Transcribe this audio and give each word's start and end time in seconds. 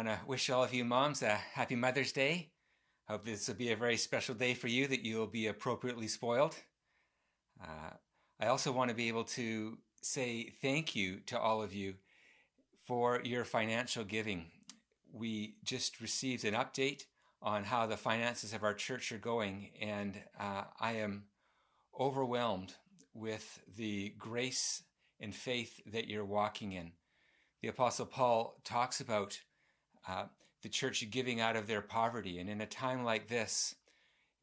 I 0.00 0.02
want 0.02 0.18
to 0.18 0.26
wish 0.26 0.48
all 0.48 0.64
of 0.64 0.72
you 0.72 0.82
moms 0.82 1.20
a 1.20 1.34
happy 1.34 1.76
Mother's 1.76 2.10
Day. 2.10 2.52
Hope 3.06 3.22
this 3.22 3.48
will 3.48 3.54
be 3.54 3.70
a 3.70 3.76
very 3.76 3.98
special 3.98 4.34
day 4.34 4.54
for 4.54 4.66
you, 4.66 4.86
that 4.86 5.04
you 5.04 5.18
will 5.18 5.26
be 5.26 5.48
appropriately 5.48 6.08
spoiled. 6.08 6.56
Uh, 7.62 7.90
I 8.40 8.46
also 8.46 8.72
want 8.72 8.88
to 8.88 8.96
be 8.96 9.08
able 9.08 9.24
to 9.24 9.76
say 10.00 10.54
thank 10.62 10.96
you 10.96 11.20
to 11.26 11.38
all 11.38 11.60
of 11.60 11.74
you 11.74 11.96
for 12.86 13.20
your 13.24 13.44
financial 13.44 14.02
giving. 14.02 14.46
We 15.12 15.56
just 15.64 16.00
received 16.00 16.46
an 16.46 16.54
update 16.54 17.02
on 17.42 17.64
how 17.64 17.84
the 17.84 17.98
finances 17.98 18.54
of 18.54 18.62
our 18.62 18.72
church 18.72 19.12
are 19.12 19.18
going, 19.18 19.68
and 19.82 20.18
uh, 20.40 20.62
I 20.80 20.92
am 20.92 21.24
overwhelmed 21.98 22.72
with 23.12 23.60
the 23.76 24.14
grace 24.18 24.82
and 25.20 25.34
faith 25.34 25.78
that 25.92 26.08
you're 26.08 26.24
walking 26.24 26.72
in. 26.72 26.92
The 27.60 27.68
Apostle 27.68 28.06
Paul 28.06 28.62
talks 28.64 29.02
about 29.02 29.38
uh, 30.10 30.24
the 30.62 30.68
church 30.68 31.08
giving 31.10 31.40
out 31.40 31.56
of 31.56 31.66
their 31.66 31.80
poverty. 31.80 32.38
And 32.38 32.50
in 32.50 32.60
a 32.60 32.66
time 32.66 33.04
like 33.04 33.28
this, 33.28 33.74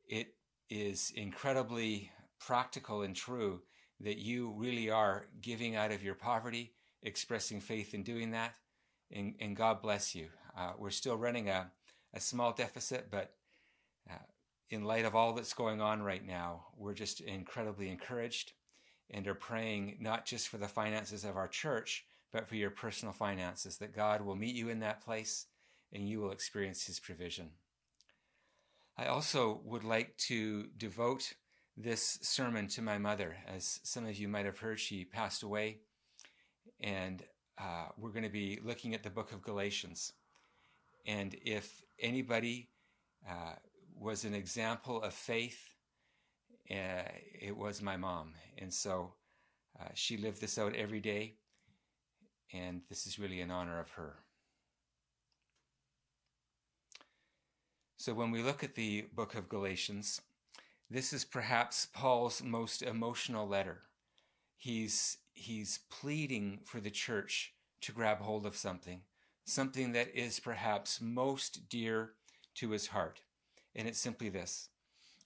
it 0.07 0.34
is 0.70 1.12
incredibly 1.16 2.12
practical 2.40 3.02
and 3.02 3.16
true 3.16 3.62
that 3.99 4.17
you 4.17 4.53
really 4.55 4.90
are 4.90 5.26
giving 5.41 5.76
out 5.76 5.91
of 5.91 6.03
your 6.03 6.16
poverty, 6.16 6.73
expressing 7.03 7.59
faith 7.59 7.93
in 7.93 8.03
doing 8.03 8.31
that. 8.31 8.55
And, 9.12 9.35
and 9.40 9.55
God 9.55 9.81
bless 9.81 10.16
you. 10.16 10.27
Uh, 10.57 10.73
we're 10.77 10.90
still 10.90 11.17
running 11.17 11.49
a, 11.49 11.71
a 12.13 12.20
small 12.20 12.54
deficit, 12.54 13.09
but 13.12 13.34
uh, 14.09 14.15
in 14.70 14.84
light 14.84 15.05
of 15.05 15.15
all 15.15 15.34
that's 15.34 15.54
going 15.54 15.81
on 15.81 16.02
right 16.02 16.26
now, 16.26 16.68
we're 16.77 16.93
just 16.93 17.21
incredibly 17.21 17.90
encouraged 17.90 18.54
and 19.09 19.27
are 19.27 19.35
praying 19.35 19.98
not 19.99 20.26
just 20.26 20.48
for 20.48 20.57
the 20.57 20.68
finances 20.68 21.24
of 21.24 21.37
our 21.37 21.48
church, 21.48 22.05
but 22.34 22.48
for 22.48 22.55
your 22.55 22.70
personal 22.70 23.13
finances, 23.13 23.77
that 23.77 23.96
God 23.96 24.21
will 24.21 24.35
meet 24.35 24.55
you 24.55 24.70
in 24.70 24.79
that 24.79 25.04
place 25.04 25.46
and 25.93 26.07
you 26.07 26.20
will 26.20 26.32
experience 26.32 26.85
His 26.85 26.99
provision. 26.99 27.52
I 28.98 29.05
also 29.05 29.62
would 29.63 29.84
like 29.84 30.18
to 30.27 30.68
devote 30.77 31.34
this 31.76 32.20
sermon 32.21 32.68
to 32.70 32.82
my 32.82 32.98
mother. 32.98 33.38
As 33.48 33.80
some 33.84 34.05
of 34.05 34.15
you 34.15 34.27
might 34.27 34.46
have 34.46 34.60
heard, 34.60 34.80
she 34.80 35.05
passed 35.05 35.43
away, 35.43 35.80
and 36.80 37.24
uh, 37.60 37.88
we're 37.98 38.12
going 38.12 38.24
to 38.24 38.30
be 38.30 38.60
looking 38.63 38.93
at 38.93 39.04
the 39.04 39.10
book 39.10 39.32
of 39.32 39.43
Galatians. 39.43 40.13
And 41.05 41.35
if 41.46 41.82
anybody 41.99 42.70
uh, 43.27 43.54
was 43.96 44.26
an 44.26 44.34
example 44.34 45.02
of 45.02 45.13
faith, 45.13 45.60
uh, 46.70 47.10
it 47.40 47.55
was 47.55 47.82
my 47.82 47.98
mom. 47.98 48.34
And 48.58 48.74
so 48.74 49.13
uh, 49.80 49.90
she 49.93 50.18
lived 50.18 50.41
this 50.41 50.58
out 50.58 50.76
every 50.76 50.99
day 50.99 51.35
and 52.54 52.82
this 52.90 53.05
is 53.05 53.20
really 53.20 53.41
in 53.41 53.52
honor 53.52 53.80
of 53.80 53.90
her. 53.91 54.15
So 57.99 58.13
when 58.13 58.29
we 58.29 58.43
look 58.43 58.63
at 58.63 58.76
the 58.76 59.05
book 59.13 59.34
of 59.34 59.49
Galatians, 59.49 60.21
this 60.90 61.12
is 61.12 61.26
perhaps 61.26 61.87
Paul's 61.87 62.43
most 62.43 62.84
emotional 62.84 63.48
letter. 63.48 63.81
He's 64.56 65.17
he's 65.34 65.79
pleading 65.90 66.59
for 66.63 66.79
the 66.79 66.91
church 66.91 67.53
to 67.81 67.91
grab 67.91 68.19
hold 68.19 68.45
of 68.45 68.56
something, 68.56 69.01
something 69.45 69.94
that 69.94 70.16
is 70.16 70.40
perhaps 70.40 71.01
most 71.01 71.69
dear 71.69 72.12
to 72.56 72.69
his 72.69 72.88
heart. 72.88 73.22
And 73.75 73.88
it's 73.88 74.00
simply 74.00 74.29
this 74.29 74.69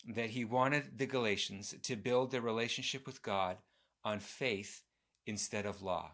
that 0.07 0.31
he 0.31 0.45
wanted 0.45 0.97
the 0.97 1.05
Galatians 1.05 1.75
to 1.83 1.95
build 1.97 2.31
their 2.31 2.41
relationship 2.41 3.05
with 3.05 3.21
God 3.21 3.57
on 4.03 4.19
faith 4.19 4.83
instead 5.27 5.65
of 5.65 5.83
law. 5.83 6.11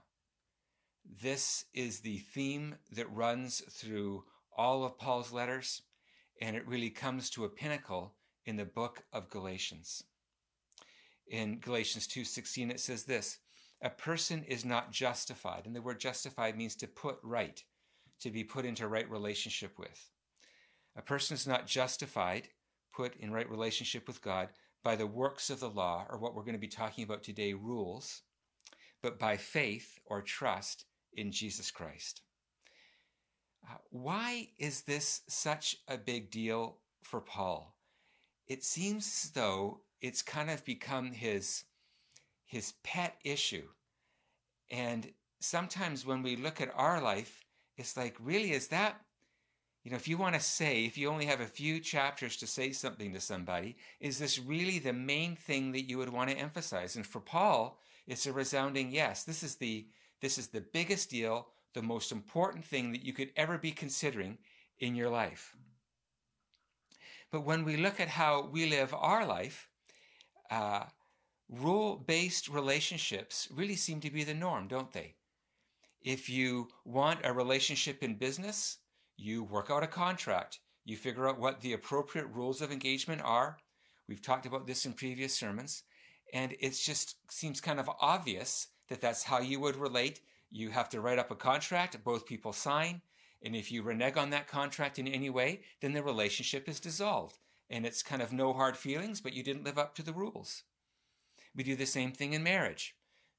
This 1.05 1.65
is 1.73 1.99
the 1.99 2.17
theme 2.17 2.75
that 2.91 3.13
runs 3.13 3.61
through 3.71 4.25
all 4.57 4.83
of 4.83 4.97
Paul's 4.97 5.31
letters, 5.31 5.83
and 6.41 6.55
it 6.55 6.67
really 6.67 6.89
comes 6.89 7.29
to 7.31 7.45
a 7.45 7.49
pinnacle 7.49 8.15
in 8.45 8.55
the 8.55 8.65
book 8.65 9.03
of 9.11 9.29
Galatians. 9.29 10.03
In 11.27 11.59
Galatians 11.59 12.07
2:16 12.07 12.71
it 12.71 12.79
says 12.79 13.03
this, 13.03 13.39
a 13.81 13.89
person 13.89 14.43
is 14.43 14.65
not 14.65 14.91
justified, 14.91 15.65
and 15.65 15.75
the 15.75 15.81
word 15.81 15.99
justified 15.99 16.57
means 16.57 16.75
to 16.77 16.87
put 16.87 17.19
right, 17.21 17.63
to 18.21 18.31
be 18.31 18.43
put 18.43 18.65
into 18.65 18.87
right 18.87 19.09
relationship 19.09 19.77
with. 19.77 20.09
A 20.95 21.01
person 21.01 21.35
is 21.35 21.45
not 21.45 21.67
justified, 21.67 22.49
put 22.91 23.15
in 23.17 23.31
right 23.31 23.49
relationship 23.49 24.07
with 24.07 24.21
God 24.21 24.49
by 24.83 24.95
the 24.95 25.05
works 25.05 25.51
of 25.51 25.59
the 25.59 25.69
law, 25.69 26.07
or 26.09 26.17
what 26.17 26.33
we're 26.33 26.43
going 26.43 26.53
to 26.53 26.59
be 26.59 26.67
talking 26.67 27.03
about 27.03 27.21
today, 27.21 27.53
rules, 27.53 28.23
but 29.03 29.19
by 29.19 29.37
faith 29.37 29.99
or 30.05 30.21
trust 30.23 30.85
in 31.13 31.31
Jesus 31.31 31.69
Christ. 31.69 32.21
Why 33.89 34.49
is 34.57 34.81
this 34.81 35.21
such 35.27 35.77
a 35.87 35.97
big 35.97 36.31
deal 36.31 36.77
for 37.03 37.21
Paul? 37.21 37.75
It 38.47 38.63
seems 38.63 39.23
as 39.25 39.31
though 39.31 39.81
it's 40.01 40.21
kind 40.21 40.49
of 40.49 40.63
become 40.65 41.11
his 41.11 41.65
his 42.45 42.73
pet 42.83 43.17
issue. 43.25 43.67
And 44.71 45.11
sometimes 45.39 46.05
when 46.05 46.23
we 46.23 46.37
look 46.37 46.61
at 46.61 46.73
our 46.75 47.01
life, 47.01 47.45
it's 47.75 47.97
like, 47.97 48.15
really, 48.21 48.51
is 48.51 48.69
that, 48.69 49.01
you 49.83 49.91
know, 49.91 49.97
if 49.97 50.07
you 50.07 50.17
want 50.17 50.35
to 50.35 50.39
say, 50.39 50.85
if 50.85 50.97
you 50.97 51.09
only 51.09 51.25
have 51.25 51.41
a 51.41 51.45
few 51.45 51.79
chapters 51.79 52.37
to 52.37 52.47
say 52.47 52.71
something 52.71 53.13
to 53.13 53.19
somebody, 53.19 53.75
is 53.99 54.17
this 54.17 54.39
really 54.39 54.79
the 54.79 54.93
main 54.93 55.35
thing 55.35 55.73
that 55.73 55.89
you 55.89 55.97
would 55.97 56.09
want 56.09 56.29
to 56.29 56.37
emphasize? 56.37 56.95
And 56.95 57.05
for 57.05 57.19
Paul, 57.19 57.79
it's 58.07 58.25
a 58.25 58.33
resounding 58.33 58.91
yes. 58.91 59.23
This 59.23 59.43
is 59.43 59.55
the 59.55 59.87
this 60.21 60.37
is 60.37 60.47
the 60.47 60.61
biggest 60.61 61.11
deal, 61.11 61.49
the 61.73 61.81
most 61.81 62.11
important 62.11 62.65
thing 62.65 62.91
that 62.91 63.03
you 63.03 63.13
could 63.13 63.31
ever 63.35 63.57
be 63.57 63.71
considering 63.71 64.37
in 64.79 64.95
your 64.95 65.09
life. 65.09 65.55
But 67.31 67.45
when 67.45 67.65
we 67.65 67.77
look 67.77 67.99
at 67.99 68.07
how 68.07 68.47
we 68.47 68.69
live 68.69 68.93
our 68.93 69.25
life, 69.25 69.69
uh, 70.49 70.83
rule 71.49 71.95
based 71.95 72.47
relationships 72.47 73.47
really 73.51 73.75
seem 73.75 73.99
to 74.01 74.11
be 74.11 74.23
the 74.23 74.33
norm, 74.33 74.67
don't 74.67 74.93
they? 74.93 75.15
If 76.01 76.29
you 76.29 76.69
want 76.85 77.19
a 77.23 77.33
relationship 77.33 78.01
in 78.01 78.15
business, 78.15 78.77
you 79.17 79.43
work 79.43 79.69
out 79.69 79.83
a 79.83 79.87
contract. 79.87 80.59
You 80.85 80.95
figure 80.95 81.27
out 81.27 81.39
what 81.39 81.59
the 81.59 81.73
appropriate 81.73 82.27
rules 82.27 82.61
of 82.61 82.71
engagement 82.71 83.21
are. 83.23 83.57
We've 84.07 84.21
talked 84.21 84.45
about 84.45 84.67
this 84.67 84.85
in 84.85 84.93
previous 84.93 85.33
sermons. 85.33 85.83
And 86.33 86.55
it 86.59 86.71
just 86.71 87.15
seems 87.29 87.59
kind 87.59 87.79
of 87.79 87.89
obvious 87.99 88.67
that 88.89 89.01
that's 89.01 89.23
how 89.23 89.39
you 89.39 89.59
would 89.59 89.75
relate. 89.75 90.21
You 90.49 90.69
have 90.69 90.89
to 90.89 91.01
write 91.01 91.19
up 91.19 91.31
a 91.31 91.35
contract, 91.35 92.03
both 92.03 92.25
people 92.25 92.53
sign. 92.53 93.01
And 93.43 93.55
if 93.55 93.71
you 93.71 93.83
renege 93.83 94.17
on 94.17 94.31
that 94.31 94.47
contract 94.47 94.97
in 94.97 95.07
any 95.07 95.29
way, 95.29 95.61
then 95.81 95.93
the 95.93 96.01
relationship 96.01 96.67
is 96.67 96.79
dissolved. 96.79 97.37
And 97.69 97.85
it's 97.85 98.01
kind 98.01 98.21
of 98.21 98.33
no 98.33 98.53
hard 98.53 98.77
feelings, 98.77 99.21
but 99.21 99.33
you 99.33 99.43
didn't 99.43 99.65
live 99.65 99.77
up 99.77 99.93
to 99.95 100.03
the 100.03 100.13
rules. 100.13 100.63
We 101.55 101.63
do 101.63 101.75
the 101.75 101.85
same 101.85 102.11
thing 102.11 102.33
in 102.33 102.43
marriage. 102.43 102.95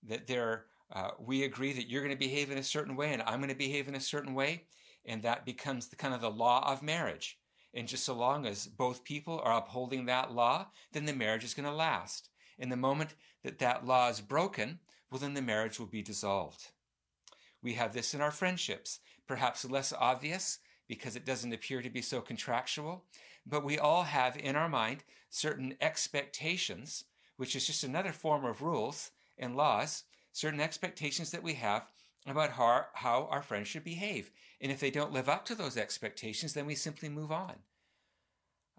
That 0.07 0.27
there, 0.27 0.67
uh, 0.93 1.11
we 1.19 1.45
agree 1.45 1.73
that 1.73 1.89
you're 1.89 2.03
going 2.03 2.15
to 2.15 2.19
behave 2.19 2.51
in 2.51 2.59
a 2.59 2.63
certain 2.63 2.95
way 2.95 3.13
and 3.13 3.23
I'm 3.23 3.41
going 3.41 3.49
to 3.49 3.57
behave 3.57 3.89
in 3.89 3.95
a 3.95 4.01
certain 4.01 4.35
way. 4.35 4.65
And 5.05 5.23
that 5.23 5.47
becomes 5.47 5.89
the 5.89 5.97
kind 5.97 6.15
of 6.15 6.21
the 6.21 6.31
law 6.31 6.71
of 6.71 6.83
marriage. 6.83 7.39
And 7.75 7.89
just 7.89 8.05
so 8.05 8.15
long 8.15 8.47
as 8.47 8.67
both 8.67 9.05
people 9.05 9.41
are 9.43 9.59
upholding 9.59 10.07
that 10.07 10.33
law, 10.33 10.69
then 10.93 11.07
the 11.07 11.15
marriage 11.15 11.45
is 11.45 11.55
going 11.55 11.69
to 11.69 11.75
last. 11.75 12.29
In 12.59 12.69
the 12.69 12.77
moment 12.77 13.15
that 13.45 13.59
that 13.59 13.87
law 13.87 14.09
is 14.09 14.21
broken, 14.21 14.81
well, 15.11 15.21
then 15.21 15.35
the 15.35 15.43
marriage 15.43 15.79
will 15.79 15.87
be 15.87 16.03
dissolved. 16.03 16.69
We 17.63 17.75
have 17.75 17.93
this 17.93 18.15
in 18.15 18.21
our 18.21 18.31
friendships, 18.31 19.01
perhaps 19.27 19.65
less 19.65 19.93
obvious 19.93 20.59
because 20.89 21.17
it 21.17 21.27
doesn't 21.27 21.53
appear 21.53 21.83
to 21.83 21.91
be 21.91 22.01
so 22.01 22.21
contractual, 22.21 23.05
but 23.47 23.65
we 23.65 23.79
all 23.79 24.05
have 24.05 24.37
in 24.37 24.57
our 24.57 24.69
mind 24.69 25.05
certain 25.29 25.75
expectations, 25.81 27.05
which 27.37 27.55
is 27.55 27.67
just 27.67 27.85
another 27.85 28.13
form 28.13 28.45
of 28.45 28.63
rules 28.63 29.11
and 29.37 29.57
laws, 29.57 30.05
certain 30.33 30.61
expectations 30.61 31.31
that 31.31 31.43
we 31.43 31.55
have 31.55 31.87
about 32.27 32.53
how, 32.53 32.87
how 32.95 33.29
our 33.31 33.43
friends 33.43 33.69
should 33.69 33.85
behave. 33.85 34.31
And 34.61 34.73
if 34.73 34.81
they 34.81 34.91
don't 34.91 35.13
live 35.13 35.29
up 35.29 35.45
to 35.47 35.55
those 35.55 35.77
expectations, 35.77 36.55
then 36.55 36.67
we 36.67 36.75
simply 36.75 37.09
move 37.09 37.31
on. 37.31 37.55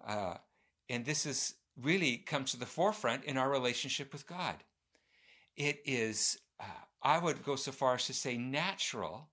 Uh, 0.05 0.35
and 0.89 1.05
this 1.05 1.25
is 1.25 1.55
really 1.79 2.17
comes 2.17 2.51
to 2.51 2.57
the 2.57 2.65
forefront 2.65 3.23
in 3.23 3.37
our 3.37 3.49
relationship 3.49 4.11
with 4.11 4.27
God 4.27 4.55
it 5.59 5.81
is, 5.85 6.39
uh, 6.59 6.85
I 7.01 7.17
would 7.17 7.43
go 7.43 7.55
so 7.55 7.71
far 7.71 7.95
as 7.95 8.05
to 8.07 8.13
say, 8.13 8.37
natural 8.37 9.29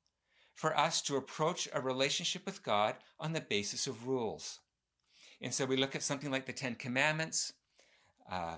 for 0.54 0.76
us 0.76 1.02
to 1.02 1.16
approach 1.16 1.68
a 1.72 1.80
relationship 1.80 2.46
with 2.46 2.62
God 2.62 2.96
on 3.20 3.32
the 3.32 3.40
basis 3.40 3.86
of 3.86 4.06
rules. 4.06 4.60
And 5.40 5.52
so 5.52 5.66
we 5.66 5.76
look 5.76 5.94
at 5.94 6.02
something 6.02 6.30
like 6.30 6.46
the 6.46 6.52
Ten 6.52 6.74
Commandments. 6.74 7.52
Uh, 8.30 8.56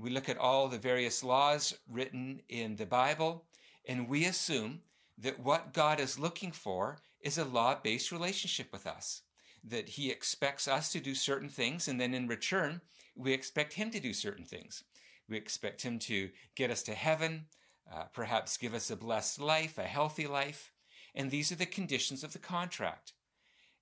we 0.00 0.10
look 0.10 0.28
at 0.28 0.38
all 0.38 0.68
the 0.68 0.78
various 0.78 1.24
laws 1.24 1.76
written 1.88 2.40
in 2.48 2.76
the 2.76 2.86
Bible, 2.86 3.44
and 3.88 4.08
we 4.08 4.24
assume 4.24 4.80
that 5.18 5.40
what 5.40 5.74
God 5.74 5.98
is 5.98 6.18
looking 6.18 6.52
for 6.52 6.98
is 7.20 7.36
a 7.36 7.44
law 7.44 7.78
based 7.82 8.12
relationship 8.12 8.72
with 8.72 8.86
us. 8.86 9.22
That 9.64 9.90
He 9.90 10.10
expects 10.10 10.68
us 10.68 10.92
to 10.92 11.00
do 11.00 11.14
certain 11.14 11.48
things, 11.48 11.88
and 11.88 12.00
then 12.00 12.14
in 12.14 12.28
return, 12.28 12.80
we 13.16 13.32
expect 13.32 13.74
Him 13.74 13.90
to 13.90 14.00
do 14.00 14.12
certain 14.14 14.44
things. 14.44 14.84
We 15.28 15.36
expect 15.36 15.82
Him 15.82 15.98
to 16.00 16.30
get 16.54 16.70
us 16.70 16.82
to 16.84 16.94
heaven, 16.94 17.46
uh, 17.92 18.04
perhaps 18.12 18.56
give 18.56 18.74
us 18.74 18.90
a 18.90 18.96
blessed 18.96 19.40
life, 19.40 19.78
a 19.78 19.82
healthy 19.84 20.26
life. 20.26 20.72
and 21.14 21.30
these 21.30 21.50
are 21.50 21.56
the 21.56 21.66
conditions 21.66 22.22
of 22.22 22.32
the 22.32 22.38
contract. 22.38 23.14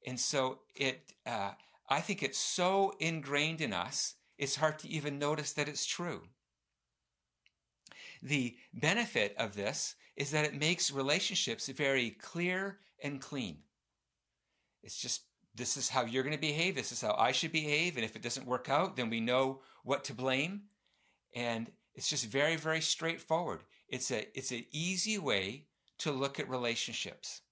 And 0.07 0.19
so 0.19 0.61
it, 0.75 1.13
uh, 1.27 1.51
I 1.89 2.01
think 2.01 2.23
it's 2.23 2.39
so 2.39 2.95
ingrained 3.01 3.61
in 3.61 3.73
us, 3.73 4.15
it's 4.39 4.57
hard 4.57 4.79
to 4.81 4.89
even 4.89 5.19
notice 5.19 5.53
that 5.53 5.69
it's 5.69 5.85
true. 5.85 6.23
The 8.23 8.57
benefit 8.73 9.35
of 9.37 9.55
this 9.55 9.95
is 10.17 10.31
that 10.31 10.45
it 10.45 10.59
makes 10.59 10.91
relationships 10.91 11.69
very 11.69 12.11
clear 12.11 12.79
and 13.03 13.21
clean. 13.21 13.59
It's 14.83 15.01
just 15.01 15.23
this 15.55 15.77
is 15.77 15.89
how 15.89 16.05
you're 16.05 16.23
going 16.23 16.35
to 16.35 16.41
behave, 16.41 16.75
this 16.75 16.93
is 16.93 17.01
how 17.01 17.15
I 17.19 17.33
should 17.33 17.53
behave, 17.53 17.97
and 17.97 18.05
if 18.05 18.17
it 18.17 18.23
doesn't 18.23 18.47
work 18.47 18.69
out, 18.69 18.97
then 18.97 19.11
we 19.11 19.21
know 19.21 19.61
what 19.83 20.05
to 20.05 20.15
blame. 20.15 20.63
And 21.35 21.71
it's 21.95 22.09
just 22.09 22.27
very, 22.27 22.57
very 22.57 22.81
straightforward. 22.81 23.61
It's 23.89 24.11
a 24.11 24.27
it's 24.37 24.53
an 24.53 24.65
easy 24.71 25.19
way 25.19 25.65
to 25.99 26.13
look 26.13 26.39
at 26.39 26.49
relationships. 26.49 27.43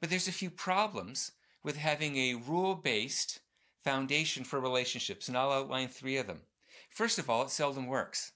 But 0.00 0.10
there's 0.10 0.28
a 0.28 0.32
few 0.32 0.50
problems 0.50 1.32
with 1.64 1.76
having 1.76 2.16
a 2.16 2.34
rule-based 2.34 3.40
foundation 3.82 4.44
for 4.44 4.60
relationships, 4.60 5.28
and 5.28 5.36
I'll 5.36 5.52
outline 5.52 5.88
three 5.88 6.16
of 6.16 6.26
them. 6.26 6.42
First 6.90 7.18
of 7.18 7.28
all, 7.28 7.42
it 7.42 7.50
seldom 7.50 7.86
works 7.86 8.32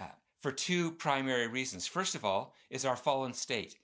uh, 0.00 0.06
for 0.40 0.50
two 0.50 0.92
primary 0.92 1.46
reasons. 1.46 1.86
First 1.86 2.14
of 2.14 2.24
all, 2.24 2.54
is 2.68 2.84
our 2.84 2.96
fallen 2.96 3.32
state. 3.32 3.76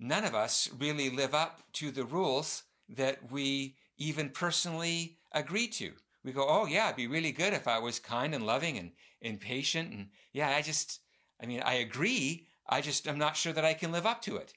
None 0.00 0.24
of 0.24 0.34
us 0.34 0.68
really 0.78 1.10
live 1.10 1.34
up 1.34 1.62
to 1.74 1.90
the 1.90 2.04
rules 2.04 2.64
that 2.88 3.30
we 3.30 3.76
even 3.96 4.30
personally 4.30 5.18
agree 5.32 5.68
to. 5.68 5.92
We 6.24 6.32
go, 6.32 6.46
oh 6.48 6.66
yeah, 6.66 6.86
it'd 6.86 6.96
be 6.96 7.06
really 7.06 7.32
good 7.32 7.52
if 7.52 7.68
I 7.68 7.78
was 7.78 7.98
kind 7.98 8.34
and 8.34 8.44
loving 8.44 8.76
and, 8.76 8.92
and 9.22 9.40
patient. 9.40 9.92
And 9.92 10.08
yeah, 10.32 10.50
I 10.50 10.62
just, 10.62 11.00
I 11.42 11.46
mean, 11.46 11.62
I 11.64 11.74
agree. 11.74 12.46
I 12.68 12.80
just, 12.80 13.08
I'm 13.08 13.18
not 13.18 13.36
sure 13.36 13.52
that 13.52 13.64
I 13.64 13.74
can 13.74 13.92
live 13.92 14.06
up 14.06 14.20
to 14.22 14.36
it. 14.36 14.52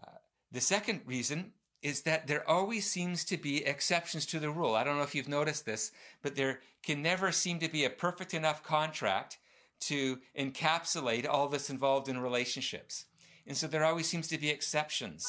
Uh, 0.00 0.18
the 0.50 0.60
second 0.60 1.02
reason 1.04 1.52
is 1.82 2.02
that 2.02 2.26
there 2.26 2.48
always 2.48 2.86
seems 2.86 3.24
to 3.24 3.36
be 3.36 3.64
exceptions 3.64 4.26
to 4.26 4.38
the 4.38 4.50
rule. 4.50 4.74
I 4.74 4.84
don't 4.84 4.96
know 4.96 5.02
if 5.02 5.14
you've 5.14 5.28
noticed 5.28 5.64
this, 5.64 5.92
but 6.22 6.36
there 6.36 6.60
can 6.82 7.02
never 7.02 7.32
seem 7.32 7.58
to 7.60 7.70
be 7.70 7.84
a 7.84 7.90
perfect 7.90 8.34
enough 8.34 8.62
contract 8.62 9.38
to 9.80 10.18
encapsulate 10.38 11.26
all 11.28 11.48
that's 11.48 11.70
involved 11.70 12.08
in 12.08 12.18
relationships. 12.18 13.06
And 13.46 13.56
so 13.56 13.66
there 13.66 13.84
always 13.84 14.06
seems 14.06 14.28
to 14.28 14.38
be 14.38 14.50
exceptions. 14.50 15.26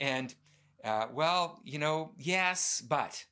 And, 0.00 0.34
uh, 0.84 1.06
well, 1.12 1.60
you 1.64 1.78
know, 1.78 2.12
yes, 2.16 2.82
but. 2.88 3.24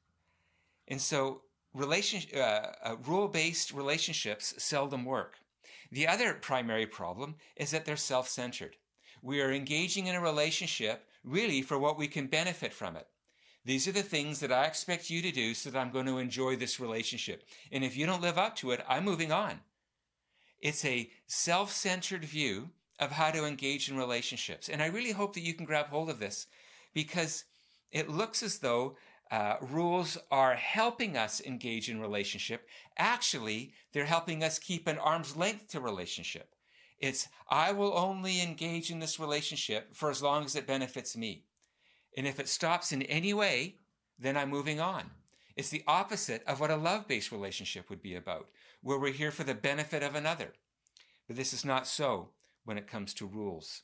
And 0.89 1.01
so 1.01 1.43
uh, 1.79 2.41
uh, 2.41 2.97
rule-based 3.07 3.73
relationships 3.73 4.55
seldom 4.59 5.05
work. 5.05 5.37
The 5.93 6.09
other 6.09 6.35
primary 6.35 6.87
problem 6.87 7.37
is 7.57 7.71
that 7.71 7.85
they're 7.85 7.97
self-centered. 7.97 8.77
We 9.23 9.41
are 9.41 9.53
engaging 9.53 10.07
in 10.07 10.15
a 10.15 10.21
relationship 10.21 11.07
really 11.25 11.63
for 11.63 11.79
what 11.79 11.99
we 11.99 12.09
can 12.09 12.27
benefit 12.27 12.73
from 12.73 12.97
it. 12.97 13.07
These 13.65 13.87
are 13.87 13.93
the 13.93 14.03
things 14.03 14.41
that 14.41 14.53
I 14.53 14.65
expect 14.65 15.11
you 15.11 15.21
to 15.23 15.31
do 15.31 15.53
so 15.53 15.71
that 15.71 15.79
I'm 15.79 15.91
going 15.91 16.07
to 16.07 16.19
enjoy 16.19 16.57
this 16.57 16.81
relationship. 16.81 17.45
And 17.71 17.85
if 17.85 17.97
you 17.97 18.07
don't 18.07 18.23
live 18.23 18.39
up 18.39 18.57
to 18.57 18.71
it, 18.71 18.83
I'm 18.89 19.05
moving 19.05 19.31
on. 19.31 19.61
It's 20.61 20.85
a 20.85 21.11
self 21.27 21.71
centered 21.71 22.25
view 22.25 22.71
of 22.99 23.13
how 23.13 23.31
to 23.31 23.45
engage 23.45 23.91
in 23.91 23.97
relationships. 23.97 24.69
And 24.69 24.83
I 24.83 24.87
really 24.87 25.13
hope 25.13 25.35
that 25.35 25.43
you 25.43 25.55
can 25.55 25.67
grab 25.67 25.89
hold 25.89 26.11
of 26.11 26.19
this 26.19 26.47
because 26.95 27.45
it 27.93 28.09
looks 28.09 28.43
as 28.43 28.59
though 28.59 28.97
uh, 29.31 29.57
rules 29.61 30.17
are 30.31 30.55
helping 30.55 31.17
us 31.17 31.41
engage 31.41 31.91
in 31.91 32.01
relationship. 32.01 32.67
Actually, 32.97 33.73
they're 33.93 34.05
helping 34.05 34.43
us 34.43 34.59
keep 34.59 34.87
an 34.87 34.99
arm's 34.99 35.37
length 35.37 35.69
to 35.69 35.81
relationship. 35.81 36.55
It's, 36.99 37.29
I 37.49 37.73
will 37.73 37.97
only 37.97 38.43
engage 38.43 38.91
in 38.91 38.99
this 38.99 39.21
relationship 39.21 39.95
for 39.95 40.11
as 40.11 40.23
long 40.23 40.45
as 40.45 40.57
it 40.57 40.67
benefits 40.67 41.17
me. 41.17 41.45
And 42.17 42.27
if 42.27 42.41
it 42.41 42.49
stops 42.49 42.91
in 42.91 43.03
any 43.03 43.33
way, 43.35 43.77
then 44.19 44.37
I'm 44.37 44.51
moving 44.51 44.81
on. 44.81 45.11
It's 45.57 45.71
the 45.71 45.85
opposite 45.87 46.43
of 46.47 46.61
what 46.61 46.71
a 46.71 46.77
love 46.77 47.07
based 47.07 47.31
relationship 47.31 47.91
would 47.91 48.03
be 48.03 48.15
about, 48.15 48.49
where 48.83 48.99
we're 48.99 49.13
here 49.13 49.31
for 49.31 49.45
the 49.45 49.55
benefit 49.55 50.03
of 50.03 50.15
another. 50.15 50.53
But 51.27 51.37
this 51.37 51.53
is 51.53 51.65
not 51.65 51.87
so 51.87 52.31
when 52.65 52.79
it 52.79 52.87
comes 52.87 53.13
to 53.15 53.27
rules. 53.27 53.83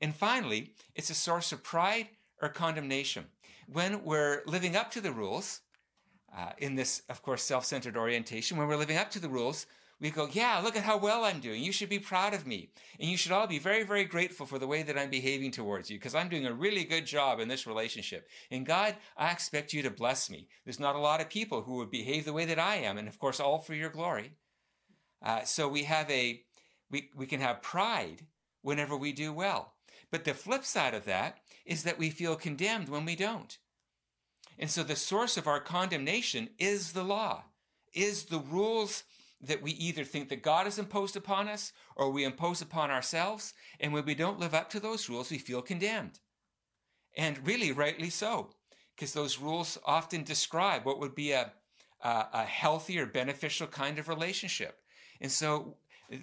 And 0.00 0.14
finally, 0.14 0.72
it's 0.94 1.10
a 1.10 1.14
source 1.14 1.52
of 1.52 1.62
pride 1.62 2.08
or 2.40 2.48
condemnation. 2.48 3.26
When 3.66 4.04
we're 4.04 4.42
living 4.46 4.76
up 4.76 4.90
to 4.92 5.00
the 5.00 5.12
rules, 5.12 5.60
uh, 6.36 6.50
in 6.58 6.74
this, 6.74 7.02
of 7.08 7.22
course, 7.22 7.42
self 7.42 7.64
centered 7.64 7.96
orientation, 7.96 8.56
when 8.56 8.68
we're 8.68 8.76
living 8.76 8.96
up 8.96 9.10
to 9.12 9.20
the 9.20 9.28
rules, 9.28 9.66
we 9.98 10.10
go, 10.10 10.28
yeah, 10.30 10.60
look 10.62 10.76
at 10.76 10.82
how 10.82 10.98
well 10.98 11.24
I'm 11.24 11.40
doing. 11.40 11.62
You 11.62 11.72
should 11.72 11.88
be 11.88 11.98
proud 11.98 12.34
of 12.34 12.46
me. 12.46 12.68
And 13.00 13.08
you 13.08 13.16
should 13.16 13.32
all 13.32 13.46
be 13.46 13.58
very, 13.58 13.82
very 13.82 14.04
grateful 14.04 14.44
for 14.44 14.58
the 14.58 14.66
way 14.66 14.82
that 14.82 14.98
I'm 14.98 15.08
behaving 15.08 15.52
towards 15.52 15.90
you 15.90 15.96
because 15.96 16.14
I'm 16.14 16.28
doing 16.28 16.46
a 16.46 16.52
really 16.52 16.84
good 16.84 17.06
job 17.06 17.40
in 17.40 17.48
this 17.48 17.66
relationship. 17.66 18.28
And 18.50 18.66
God, 18.66 18.96
I 19.16 19.30
expect 19.30 19.72
you 19.72 19.82
to 19.82 19.90
bless 19.90 20.28
me. 20.28 20.48
There's 20.64 20.80
not 20.80 20.96
a 20.96 21.00
lot 21.00 21.22
of 21.22 21.30
people 21.30 21.62
who 21.62 21.76
would 21.76 21.90
behave 21.90 22.26
the 22.26 22.34
way 22.34 22.44
that 22.44 22.58
I 22.58 22.76
am. 22.76 22.98
And 22.98 23.08
of 23.08 23.18
course, 23.18 23.40
all 23.40 23.58
for 23.58 23.74
your 23.74 23.88
glory. 23.88 24.32
Uh, 25.24 25.44
so 25.44 25.66
we 25.66 25.84
have 25.84 26.10
a, 26.10 26.42
we, 26.90 27.08
we 27.16 27.24
can 27.24 27.40
have 27.40 27.62
pride 27.62 28.26
whenever 28.60 28.98
we 28.98 29.12
do 29.12 29.32
well. 29.32 29.75
But 30.10 30.24
the 30.24 30.34
flip 30.34 30.64
side 30.64 30.94
of 30.94 31.04
that 31.04 31.38
is 31.64 31.82
that 31.82 31.98
we 31.98 32.10
feel 32.10 32.36
condemned 32.36 32.88
when 32.88 33.04
we 33.04 33.16
don't. 33.16 33.58
And 34.58 34.70
so 34.70 34.82
the 34.82 34.96
source 34.96 35.36
of 35.36 35.46
our 35.46 35.60
condemnation 35.60 36.50
is 36.58 36.92
the 36.92 37.04
law, 37.04 37.44
is 37.92 38.24
the 38.24 38.38
rules 38.38 39.04
that 39.40 39.62
we 39.62 39.72
either 39.72 40.04
think 40.04 40.28
that 40.28 40.42
God 40.42 40.64
has 40.64 40.78
imposed 40.78 41.16
upon 41.16 41.48
us 41.48 41.72
or 41.94 42.10
we 42.10 42.24
impose 42.24 42.62
upon 42.62 42.90
ourselves. 42.90 43.52
And 43.78 43.92
when 43.92 44.04
we 44.04 44.14
don't 44.14 44.40
live 44.40 44.54
up 44.54 44.70
to 44.70 44.80
those 44.80 45.08
rules, 45.08 45.30
we 45.30 45.38
feel 45.38 45.60
condemned. 45.60 46.20
And 47.16 47.46
really, 47.46 47.72
rightly 47.72 48.10
so, 48.10 48.50
because 48.94 49.12
those 49.12 49.38
rules 49.38 49.78
often 49.84 50.22
describe 50.22 50.84
what 50.84 51.00
would 51.00 51.14
be 51.14 51.32
a, 51.32 51.52
a, 52.02 52.26
a 52.32 52.44
healthy 52.44 52.98
or 52.98 53.06
beneficial 53.06 53.66
kind 53.66 53.98
of 53.98 54.08
relationship. 54.08 54.78
And 55.20 55.30
so 55.30 55.76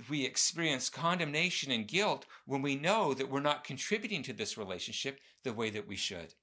we 0.09 0.25
experience 0.25 0.89
condemnation 0.89 1.71
and 1.71 1.87
guilt 1.87 2.25
when 2.45 2.61
we 2.61 2.75
know 2.75 3.13
that 3.13 3.29
we're 3.29 3.39
not 3.39 3.63
contributing 3.63 4.23
to 4.23 4.33
this 4.33 4.57
relationship 4.57 5.19
the 5.43 5.53
way 5.53 5.69
that 5.69 5.87
we 5.87 5.95
should. 5.95 6.33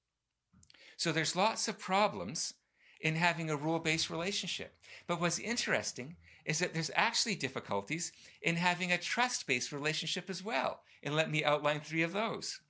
So 0.96 1.12
there's 1.12 1.36
lots 1.36 1.68
of 1.68 1.78
problems 1.78 2.54
in 3.00 3.16
having 3.16 3.50
a 3.50 3.56
rule 3.56 3.78
based 3.78 4.10
relationship. 4.10 4.74
But 5.06 5.20
what's 5.20 5.38
interesting 5.38 6.16
is 6.44 6.58
that 6.58 6.74
there's 6.74 6.90
actually 6.94 7.34
difficulties 7.34 8.12
in 8.42 8.56
having 8.56 8.92
a 8.92 8.98
trust 8.98 9.46
based 9.46 9.72
relationship 9.72 10.28
as 10.28 10.44
well. 10.44 10.80
And 11.02 11.16
let 11.16 11.30
me 11.30 11.44
outline 11.44 11.80
three 11.80 12.02
of 12.02 12.12
those. 12.12 12.60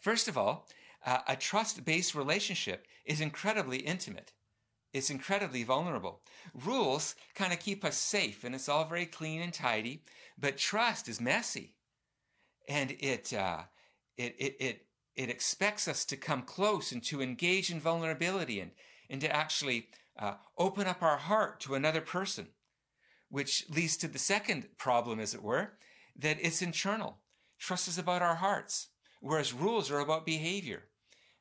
First 0.00 0.28
of 0.28 0.36
all, 0.36 0.66
uh, 1.06 1.18
a 1.26 1.36
trust 1.36 1.84
based 1.84 2.14
relationship 2.14 2.86
is 3.04 3.20
incredibly 3.20 3.78
intimate. 3.78 4.32
It's 4.92 5.10
incredibly 5.10 5.62
vulnerable. 5.62 6.20
Rules 6.54 7.14
kind 7.34 7.52
of 7.52 7.58
keep 7.58 7.84
us 7.84 7.96
safe 7.96 8.44
and 8.44 8.54
it's 8.54 8.68
all 8.68 8.84
very 8.84 9.06
clean 9.06 9.40
and 9.40 9.52
tidy, 9.52 10.04
but 10.38 10.58
trust 10.58 11.08
is 11.08 11.20
messy. 11.20 11.74
And 12.68 12.94
it, 13.00 13.32
uh, 13.32 13.62
it, 14.16 14.34
it, 14.38 14.56
it, 14.60 14.86
it 15.16 15.30
expects 15.30 15.88
us 15.88 16.04
to 16.06 16.16
come 16.16 16.42
close 16.42 16.92
and 16.92 17.02
to 17.04 17.22
engage 17.22 17.70
in 17.70 17.80
vulnerability 17.80 18.60
and, 18.60 18.72
and 19.08 19.20
to 19.20 19.34
actually 19.34 19.88
uh, 20.18 20.34
open 20.58 20.86
up 20.86 21.02
our 21.02 21.16
heart 21.16 21.60
to 21.60 21.74
another 21.74 22.00
person, 22.00 22.48
which 23.30 23.66
leads 23.70 23.96
to 23.96 24.08
the 24.08 24.18
second 24.18 24.68
problem, 24.78 25.18
as 25.18 25.34
it 25.34 25.42
were, 25.42 25.72
that 26.16 26.38
it's 26.40 26.62
internal. 26.62 27.18
Trust 27.58 27.88
is 27.88 27.98
about 27.98 28.22
our 28.22 28.36
hearts, 28.36 28.88
whereas 29.20 29.52
rules 29.52 29.90
are 29.90 30.00
about 30.00 30.26
behavior. 30.26 30.84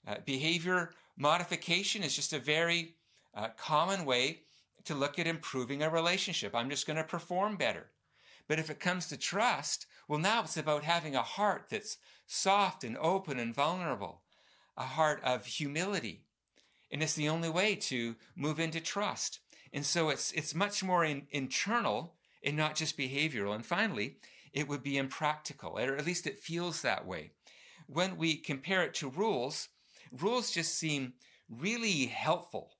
Uh, 0.08 0.15
behavior 0.25 0.91
modification 1.17 2.03
is 2.03 2.15
just 2.15 2.34
a 2.34 2.39
very 2.39 2.96
uh, 3.33 3.50
common 3.57 4.05
way 4.05 4.41
to 4.85 4.95
look 4.95 5.19
at 5.19 5.27
improving 5.27 5.83
a 5.83 5.89
relationship. 5.89 6.55
I'm 6.55 6.69
just 6.69 6.88
going 6.88 6.97
to 6.97 7.03
perform 7.03 7.55
better. 7.55 7.91
But 8.47 8.59
if 8.59 8.69
it 8.69 8.79
comes 8.79 9.07
to 9.07 9.17
trust, 9.17 9.85
well, 10.07 10.19
now 10.19 10.41
it's 10.41 10.57
about 10.57 10.83
having 10.83 11.15
a 11.15 11.21
heart 11.21 11.67
that's 11.69 11.97
soft 12.25 12.83
and 12.83 12.97
open 12.97 13.39
and 13.39 13.53
vulnerable, 13.53 14.21
a 14.75 14.83
heart 14.83 15.21
of 15.23 15.45
humility, 15.45 16.23
and 16.91 17.01
it's 17.01 17.13
the 17.13 17.29
only 17.29 17.50
way 17.50 17.75
to 17.75 18.15
move 18.35 18.59
into 18.59 18.81
trust. 18.81 19.39
And 19.71 19.85
so 19.85 20.09
it's, 20.09 20.31
it's 20.33 20.53
much 20.53 20.83
more 20.83 21.05
in, 21.05 21.27
internal 21.31 22.15
and 22.43 22.57
not 22.57 22.75
just 22.75 22.97
behavioral. 22.97 23.55
And 23.55 23.65
finally, 23.65 24.17
it 24.51 24.67
would 24.67 24.83
be 24.83 24.97
impractical, 24.97 25.79
or 25.79 25.95
at 25.95 26.05
least 26.05 26.27
it 26.27 26.39
feels 26.39 26.81
that 26.81 27.07
way. 27.07 27.31
When 27.88 28.17
we 28.17 28.35
compare 28.35 28.83
it 28.83 28.93
to 28.95 29.09
rules, 29.09 29.69
rules 30.11 30.51
just 30.51 30.77
seem 30.77 31.13
really 31.50 32.07
helpful. 32.07 32.71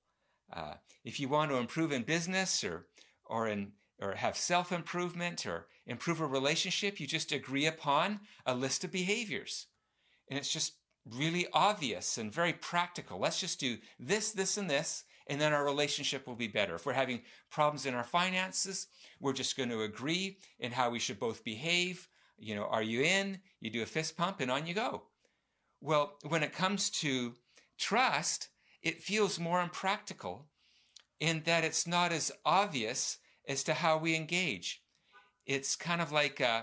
Uh, 0.52 0.74
if 1.04 1.18
you 1.18 1.28
want 1.28 1.50
to 1.50 1.56
improve 1.56 1.92
in 1.92 2.02
business 2.02 2.62
or, 2.62 2.86
or 3.24 3.48
in, 3.48 3.72
or 4.00 4.12
have 4.12 4.36
self 4.36 4.72
improvement 4.72 5.46
or 5.46 5.66
improve 5.86 6.20
a 6.20 6.26
relationship, 6.26 7.00
you 7.00 7.06
just 7.06 7.32
agree 7.32 7.66
upon 7.66 8.20
a 8.46 8.54
list 8.54 8.84
of 8.84 8.92
behaviors. 8.92 9.66
And 10.28 10.38
it's 10.38 10.52
just 10.52 10.74
really 11.04 11.46
obvious 11.52 12.18
and 12.18 12.32
very 12.32 12.52
practical. 12.52 13.18
Let's 13.18 13.40
just 13.40 13.58
do 13.58 13.78
this, 13.98 14.32
this, 14.32 14.56
and 14.56 14.70
this, 14.70 15.04
and 15.26 15.40
then 15.40 15.52
our 15.52 15.64
relationship 15.64 16.26
will 16.26 16.36
be 16.36 16.48
better. 16.48 16.74
If 16.74 16.86
we're 16.86 16.92
having 16.92 17.22
problems 17.50 17.86
in 17.86 17.94
our 17.94 18.04
finances, 18.04 18.86
we're 19.20 19.32
just 19.32 19.56
going 19.56 19.70
to 19.70 19.82
agree 19.82 20.38
in 20.58 20.72
how 20.72 20.90
we 20.90 20.98
should 20.98 21.18
both 21.18 21.44
behave. 21.44 22.08
You 22.38 22.54
know, 22.56 22.64
are 22.64 22.82
you 22.82 23.02
in? 23.02 23.40
You 23.60 23.70
do 23.70 23.82
a 23.82 23.86
fist 23.86 24.16
pump 24.16 24.40
and 24.40 24.50
on 24.50 24.66
you 24.66 24.74
go. 24.74 25.04
Well, 25.80 26.18
when 26.28 26.42
it 26.42 26.52
comes 26.52 26.90
to 26.90 27.34
trust, 27.78 28.48
it 28.82 29.02
feels 29.02 29.38
more 29.38 29.60
impractical 29.60 30.48
in 31.20 31.42
that 31.44 31.64
it's 31.64 31.86
not 31.86 32.12
as 32.12 32.32
obvious 32.44 33.18
as 33.48 33.62
to 33.64 33.74
how 33.74 33.98
we 33.98 34.16
engage. 34.16 34.82
It's 35.46 35.76
kind 35.76 36.00
of 36.00 36.12
like, 36.12 36.40
uh, 36.40 36.62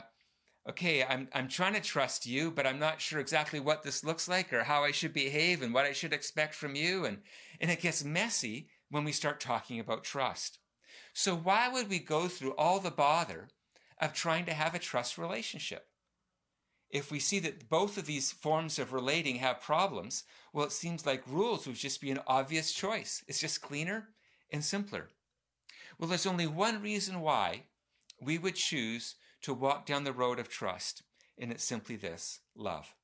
okay, 0.69 1.03
I'm, 1.03 1.29
I'm 1.33 1.47
trying 1.47 1.73
to 1.73 1.81
trust 1.81 2.25
you, 2.25 2.51
but 2.51 2.67
I'm 2.67 2.79
not 2.79 3.01
sure 3.01 3.19
exactly 3.19 3.59
what 3.59 3.83
this 3.83 4.03
looks 4.03 4.27
like 4.27 4.51
or 4.53 4.63
how 4.63 4.83
I 4.83 4.91
should 4.91 5.13
behave 5.13 5.61
and 5.61 5.73
what 5.73 5.85
I 5.85 5.93
should 5.93 6.13
expect 6.13 6.55
from 6.55 6.75
you. 6.75 7.05
And, 7.05 7.19
and 7.59 7.71
it 7.71 7.81
gets 7.81 8.03
messy 8.03 8.69
when 8.89 9.03
we 9.03 9.11
start 9.11 9.39
talking 9.39 9.79
about 9.79 10.03
trust. 10.03 10.59
So 11.13 11.35
why 11.35 11.69
would 11.69 11.89
we 11.89 11.99
go 11.99 12.27
through 12.27 12.55
all 12.55 12.79
the 12.79 12.91
bother 12.91 13.49
of 14.01 14.13
trying 14.13 14.45
to 14.45 14.53
have 14.53 14.75
a 14.75 14.79
trust 14.79 15.17
relationship? 15.17 15.88
If 16.89 17.11
we 17.11 17.19
see 17.19 17.39
that 17.39 17.69
both 17.69 17.97
of 17.97 18.05
these 18.07 18.31
forms 18.31 18.79
of 18.79 18.93
relating 18.93 19.35
have 19.35 19.61
problems, 19.61 20.23
well, 20.53 20.65
it 20.65 20.71
seems 20.71 21.05
like 21.05 21.21
rules 21.27 21.67
would 21.67 21.75
just 21.75 22.01
be 22.01 22.09
an 22.09 22.19
obvious 22.25 22.73
choice. 22.73 23.23
It's 23.27 23.39
just 23.39 23.61
cleaner 23.61 24.09
and 24.51 24.63
simpler. 24.63 25.09
Well, 25.99 26.09
there's 26.09 26.25
only 26.25 26.47
one 26.47 26.81
reason 26.81 27.21
why 27.21 27.63
we 28.19 28.37
would 28.37 28.55
choose 28.55 29.15
to 29.41 29.53
walk 29.53 29.85
down 29.85 30.03
the 30.03 30.13
road 30.13 30.39
of 30.39 30.49
trust, 30.49 31.03
and 31.37 31.51
it's 31.51 31.63
simply 31.63 31.95
this 31.95 32.39
love. 32.55 32.95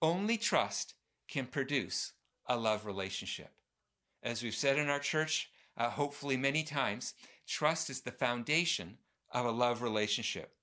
Only 0.00 0.38
trust 0.38 0.94
can 1.28 1.46
produce 1.46 2.12
a 2.46 2.56
love 2.56 2.86
relationship. 2.86 3.50
As 4.22 4.42
we've 4.42 4.54
said 4.54 4.78
in 4.78 4.88
our 4.88 4.98
church, 4.98 5.50
uh, 5.76 5.90
hopefully 5.90 6.36
many 6.36 6.62
times, 6.62 7.14
trust 7.46 7.90
is 7.90 8.00
the 8.00 8.10
foundation 8.10 8.98
of 9.30 9.44
a 9.44 9.50
love 9.50 9.82
relationship. 9.82 10.55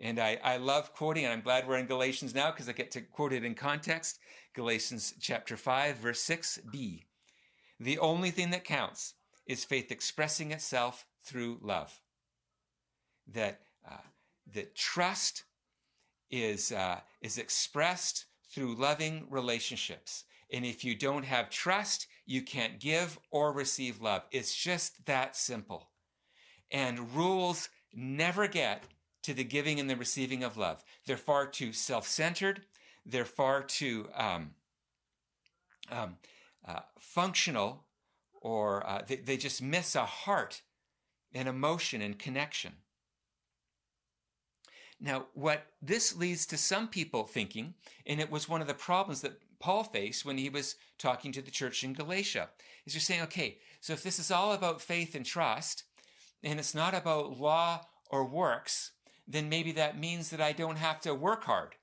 And 0.00 0.20
I, 0.20 0.38
I 0.44 0.56
love 0.58 0.94
quoting, 0.94 1.24
and 1.24 1.32
I'm 1.32 1.40
glad 1.40 1.66
we're 1.66 1.78
in 1.78 1.86
Galatians 1.86 2.34
now 2.34 2.50
because 2.50 2.68
I 2.68 2.72
get 2.72 2.90
to 2.92 3.00
quote 3.00 3.32
it 3.32 3.44
in 3.44 3.54
context. 3.54 4.20
Galatians 4.54 5.14
chapter 5.20 5.56
5, 5.56 5.96
verse 5.96 6.24
6b. 6.24 7.04
The 7.80 7.98
only 7.98 8.30
thing 8.30 8.50
that 8.50 8.64
counts 8.64 9.14
is 9.46 9.64
faith 9.64 9.90
expressing 9.90 10.52
itself 10.52 11.06
through 11.24 11.58
love. 11.62 12.00
That, 13.26 13.60
uh, 13.88 13.96
that 14.54 14.76
trust 14.76 15.44
is, 16.30 16.70
uh, 16.70 17.00
is 17.20 17.38
expressed 17.38 18.26
through 18.52 18.76
loving 18.76 19.26
relationships. 19.30 20.24
And 20.52 20.64
if 20.64 20.84
you 20.84 20.94
don't 20.94 21.24
have 21.24 21.50
trust, 21.50 22.06
you 22.24 22.42
can't 22.42 22.80
give 22.80 23.18
or 23.30 23.52
receive 23.52 24.00
love. 24.00 24.22
It's 24.30 24.54
just 24.54 25.04
that 25.06 25.36
simple. 25.36 25.90
And 26.70 27.14
rules 27.14 27.68
never 27.92 28.46
get 28.46 28.84
to 29.28 29.34
the 29.34 29.44
giving 29.44 29.78
and 29.78 29.90
the 29.90 29.96
receiving 29.96 30.42
of 30.42 30.56
love. 30.56 30.82
They're 31.04 31.18
far 31.18 31.46
too 31.46 31.74
self 31.74 32.08
centered, 32.08 32.62
they're 33.04 33.26
far 33.26 33.62
too 33.62 34.08
um, 34.14 34.52
um, 35.92 36.16
uh, 36.66 36.80
functional, 36.98 37.84
or 38.40 38.88
uh, 38.88 39.02
they, 39.06 39.16
they 39.16 39.36
just 39.36 39.60
miss 39.60 39.94
a 39.94 40.06
heart 40.06 40.62
and 41.34 41.46
emotion 41.46 42.00
and 42.00 42.18
connection. 42.18 42.72
Now, 44.98 45.26
what 45.34 45.66
this 45.82 46.16
leads 46.16 46.46
to 46.46 46.56
some 46.56 46.88
people 46.88 47.24
thinking, 47.24 47.74
and 48.06 48.20
it 48.20 48.30
was 48.30 48.48
one 48.48 48.62
of 48.62 48.66
the 48.66 48.72
problems 48.72 49.20
that 49.20 49.42
Paul 49.60 49.84
faced 49.84 50.24
when 50.24 50.38
he 50.38 50.48
was 50.48 50.76
talking 50.96 51.32
to 51.32 51.42
the 51.42 51.50
church 51.50 51.84
in 51.84 51.92
Galatia, 51.92 52.48
is 52.86 52.94
you're 52.94 53.02
saying, 53.02 53.22
okay, 53.24 53.58
so 53.82 53.92
if 53.92 54.02
this 54.02 54.18
is 54.18 54.30
all 54.30 54.54
about 54.54 54.80
faith 54.80 55.14
and 55.14 55.26
trust, 55.26 55.84
and 56.42 56.58
it's 56.58 56.74
not 56.74 56.94
about 56.94 57.38
law 57.38 57.82
or 58.10 58.24
works, 58.24 58.92
then 59.28 59.48
maybe 59.48 59.72
that 59.72 60.00
means 60.00 60.30
that 60.30 60.40
I 60.40 60.52
don't 60.52 60.78
have 60.78 61.00
to 61.02 61.14
work 61.14 61.44
hard 61.44 61.76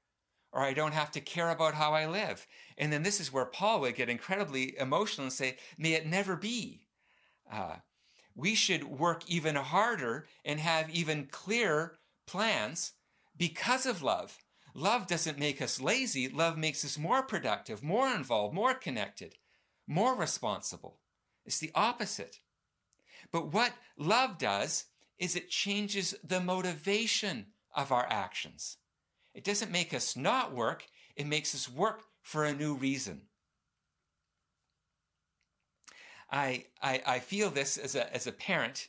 or 0.51 0.61
I 0.61 0.73
don't 0.73 0.93
have 0.93 1.11
to 1.11 1.21
care 1.21 1.51
about 1.51 1.75
how 1.75 1.93
I 1.93 2.07
live. 2.07 2.47
And 2.77 2.91
then 2.91 3.03
this 3.03 3.19
is 3.19 3.31
where 3.31 3.45
Paul 3.45 3.81
would 3.81 3.95
get 3.95 4.09
incredibly 4.09 4.77
emotional 4.79 5.25
and 5.25 5.33
say, 5.33 5.57
may 5.77 5.93
it 5.93 6.07
never 6.07 6.35
be. 6.35 6.81
Uh, 7.51 7.75
we 8.33 8.55
should 8.55 8.85
work 8.85 9.23
even 9.27 9.55
harder 9.55 10.27
and 10.43 10.59
have 10.59 10.89
even 10.89 11.27
clearer 11.29 11.97
plans 12.25 12.93
because 13.37 13.85
of 13.85 14.01
love. 14.01 14.37
Love 14.73 15.07
doesn't 15.07 15.39
make 15.39 15.61
us 15.61 15.79
lazy. 15.79 16.27
Love 16.27 16.57
makes 16.57 16.83
us 16.83 16.97
more 16.97 17.21
productive, 17.21 17.83
more 17.83 18.09
involved, 18.09 18.53
more 18.53 18.73
connected, 18.73 19.35
more 19.87 20.15
responsible. 20.15 20.99
It's 21.45 21.59
the 21.59 21.71
opposite. 21.75 22.39
But 23.31 23.53
what 23.53 23.73
love 23.97 24.37
does 24.37 24.85
is 25.19 25.36
it 25.36 25.50
changes 25.50 26.15
the 26.24 26.41
motivation 26.41 27.48
of 27.74 27.91
our 27.91 28.07
actions. 28.10 28.77
It 29.34 29.43
doesn't 29.43 29.72
make 29.72 29.93
us 29.93 30.15
not 30.15 30.53
work, 30.53 30.86
it 31.15 31.27
makes 31.27 31.53
us 31.53 31.69
work 31.69 32.01
for 32.22 32.45
a 32.45 32.53
new 32.53 32.75
reason. 32.75 33.22
I, 36.31 36.65
I, 36.81 37.01
I 37.05 37.19
feel 37.19 37.50
this 37.50 37.77
as 37.77 37.95
a, 37.95 38.13
as 38.13 38.27
a 38.27 38.31
parent. 38.31 38.88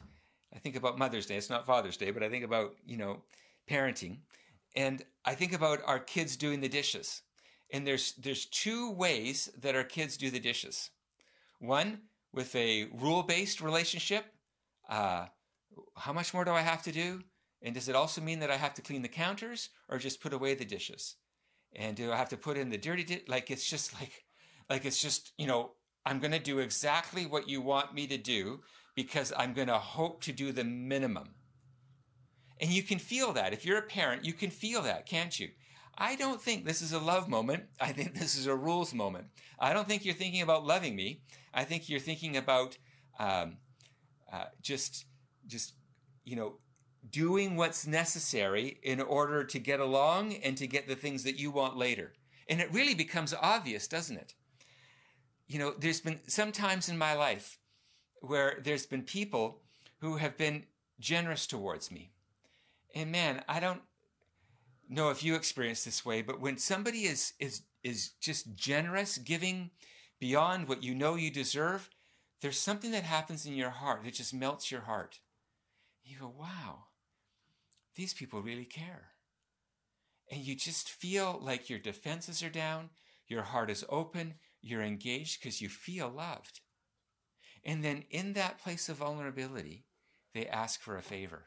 I 0.54 0.58
think 0.58 0.74
about 0.74 0.98
Mother's 0.98 1.26
Day. 1.26 1.36
It's 1.36 1.50
not 1.50 1.66
Father's 1.66 1.96
Day, 1.96 2.10
but 2.10 2.22
I 2.22 2.30
think 2.30 2.44
about, 2.44 2.74
you 2.86 2.96
know, 2.96 3.22
parenting. 3.68 4.18
And 4.74 5.04
I 5.24 5.34
think 5.34 5.52
about 5.52 5.80
our 5.84 5.98
kids 5.98 6.36
doing 6.36 6.60
the 6.60 6.68
dishes. 6.68 7.22
And 7.72 7.86
there's, 7.86 8.14
there's 8.14 8.46
two 8.46 8.90
ways 8.92 9.50
that 9.60 9.74
our 9.74 9.84
kids 9.84 10.16
do 10.16 10.30
the 10.30 10.40
dishes. 10.40 10.90
One, 11.58 12.00
with 12.32 12.54
a 12.54 12.88
rule 12.94 13.22
based 13.22 13.60
relationship. 13.60 14.26
Uh, 14.88 15.26
how 15.96 16.12
much 16.12 16.34
more 16.34 16.44
do 16.44 16.52
I 16.52 16.60
have 16.60 16.82
to 16.82 16.92
do? 16.92 17.22
And 17.62 17.74
does 17.74 17.88
it 17.88 17.96
also 17.96 18.20
mean 18.20 18.40
that 18.40 18.50
I 18.50 18.56
have 18.56 18.74
to 18.74 18.82
clean 18.82 19.02
the 19.02 19.08
counters 19.08 19.70
or 19.88 19.98
just 19.98 20.20
put 20.20 20.32
away 20.32 20.54
the 20.54 20.64
dishes? 20.64 21.16
And 21.74 21.96
do 21.96 22.12
I 22.12 22.16
have 22.16 22.28
to 22.30 22.36
put 22.36 22.56
in 22.56 22.70
the 22.70 22.78
dirty 22.78 23.04
dish? 23.04 23.22
Like 23.26 23.50
it's 23.50 23.68
just 23.68 23.94
like, 24.00 24.24
like 24.68 24.84
it's 24.84 25.00
just, 25.00 25.32
you 25.38 25.46
know, 25.46 25.72
I'm 26.04 26.20
going 26.20 26.32
to 26.32 26.38
do 26.38 26.60
exactly 26.60 27.26
what 27.26 27.48
you 27.48 27.60
want 27.60 27.94
me 27.94 28.06
to 28.06 28.16
do 28.16 28.60
because 28.94 29.32
I'm 29.36 29.52
going 29.52 29.68
to 29.68 29.78
hope 29.78 30.22
to 30.22 30.32
do 30.32 30.52
the 30.52 30.64
minimum. 30.64 31.34
And 32.60 32.70
you 32.70 32.82
can 32.82 32.98
feel 32.98 33.32
that. 33.32 33.52
If 33.52 33.66
you're 33.66 33.78
a 33.78 33.82
parent, 33.82 34.24
you 34.24 34.32
can 34.32 34.50
feel 34.50 34.82
that, 34.82 35.06
can't 35.06 35.38
you? 35.38 35.48
I 35.98 36.14
don't 36.14 36.40
think 36.40 36.64
this 36.64 36.82
is 36.82 36.92
a 36.92 36.98
love 36.98 37.28
moment. 37.28 37.64
I 37.80 37.92
think 37.92 38.14
this 38.14 38.36
is 38.36 38.46
a 38.46 38.54
rules 38.54 38.94
moment. 38.94 39.26
I 39.58 39.72
don't 39.72 39.88
think 39.88 40.04
you're 40.04 40.14
thinking 40.14 40.42
about 40.42 40.66
loving 40.66 40.94
me. 40.94 41.22
I 41.52 41.64
think 41.64 41.88
you're 41.88 42.00
thinking 42.00 42.36
about 42.36 42.76
um, 43.18 43.56
uh, 44.32 44.44
just 44.62 45.06
just, 45.46 45.74
you 46.24 46.36
know, 46.36 46.56
doing 47.10 47.56
what's 47.56 47.86
necessary 47.86 48.78
in 48.82 49.00
order 49.00 49.44
to 49.44 49.58
get 49.58 49.80
along 49.80 50.34
and 50.34 50.56
to 50.56 50.66
get 50.66 50.88
the 50.88 50.96
things 50.96 51.22
that 51.24 51.38
you 51.38 51.50
want 51.50 51.76
later. 51.76 52.12
And 52.48 52.60
it 52.60 52.72
really 52.72 52.94
becomes 52.94 53.34
obvious, 53.34 53.86
doesn't 53.88 54.16
it? 54.16 54.34
You 55.46 55.58
know, 55.58 55.74
there's 55.78 56.00
been 56.00 56.20
some 56.26 56.52
times 56.52 56.88
in 56.88 56.98
my 56.98 57.14
life 57.14 57.58
where 58.20 58.60
there's 58.62 58.86
been 58.86 59.02
people 59.02 59.62
who 60.00 60.16
have 60.16 60.36
been 60.36 60.64
generous 60.98 61.46
towards 61.46 61.90
me. 61.90 62.10
And 62.94 63.12
man, 63.12 63.42
I 63.48 63.60
don't 63.60 63.82
know 64.88 65.10
if 65.10 65.22
you 65.22 65.34
experience 65.34 65.84
this 65.84 66.04
way, 66.04 66.22
but 66.22 66.40
when 66.40 66.58
somebody 66.58 67.04
is 67.04 67.34
is 67.38 67.62
is 67.82 68.10
just 68.20 68.54
generous, 68.54 69.18
giving 69.18 69.70
beyond 70.18 70.68
what 70.68 70.82
you 70.82 70.94
know 70.94 71.14
you 71.14 71.30
deserve, 71.30 71.90
there's 72.40 72.58
something 72.58 72.90
that 72.90 73.04
happens 73.04 73.46
in 73.46 73.54
your 73.54 73.70
heart 73.70 74.04
that 74.04 74.14
just 74.14 74.34
melts 74.34 74.70
your 74.70 74.82
heart 74.82 75.20
you 76.06 76.18
go, 76.18 76.32
wow, 76.38 76.84
these 77.96 78.14
people 78.14 78.40
really 78.40 78.64
care. 78.64 79.08
And 80.30 80.40
you 80.40 80.54
just 80.54 80.88
feel 80.88 81.38
like 81.42 81.70
your 81.70 81.78
defenses 81.78 82.42
are 82.42 82.50
down, 82.50 82.90
your 83.28 83.42
heart 83.42 83.70
is 83.70 83.84
open, 83.88 84.34
you're 84.60 84.82
engaged 84.82 85.40
because 85.40 85.60
you 85.60 85.68
feel 85.68 86.08
loved. 86.08 86.60
And 87.64 87.84
then 87.84 88.04
in 88.10 88.34
that 88.34 88.58
place 88.58 88.88
of 88.88 88.98
vulnerability, 88.98 89.86
they 90.34 90.46
ask 90.46 90.80
for 90.80 90.96
a 90.96 91.02
favor. 91.02 91.46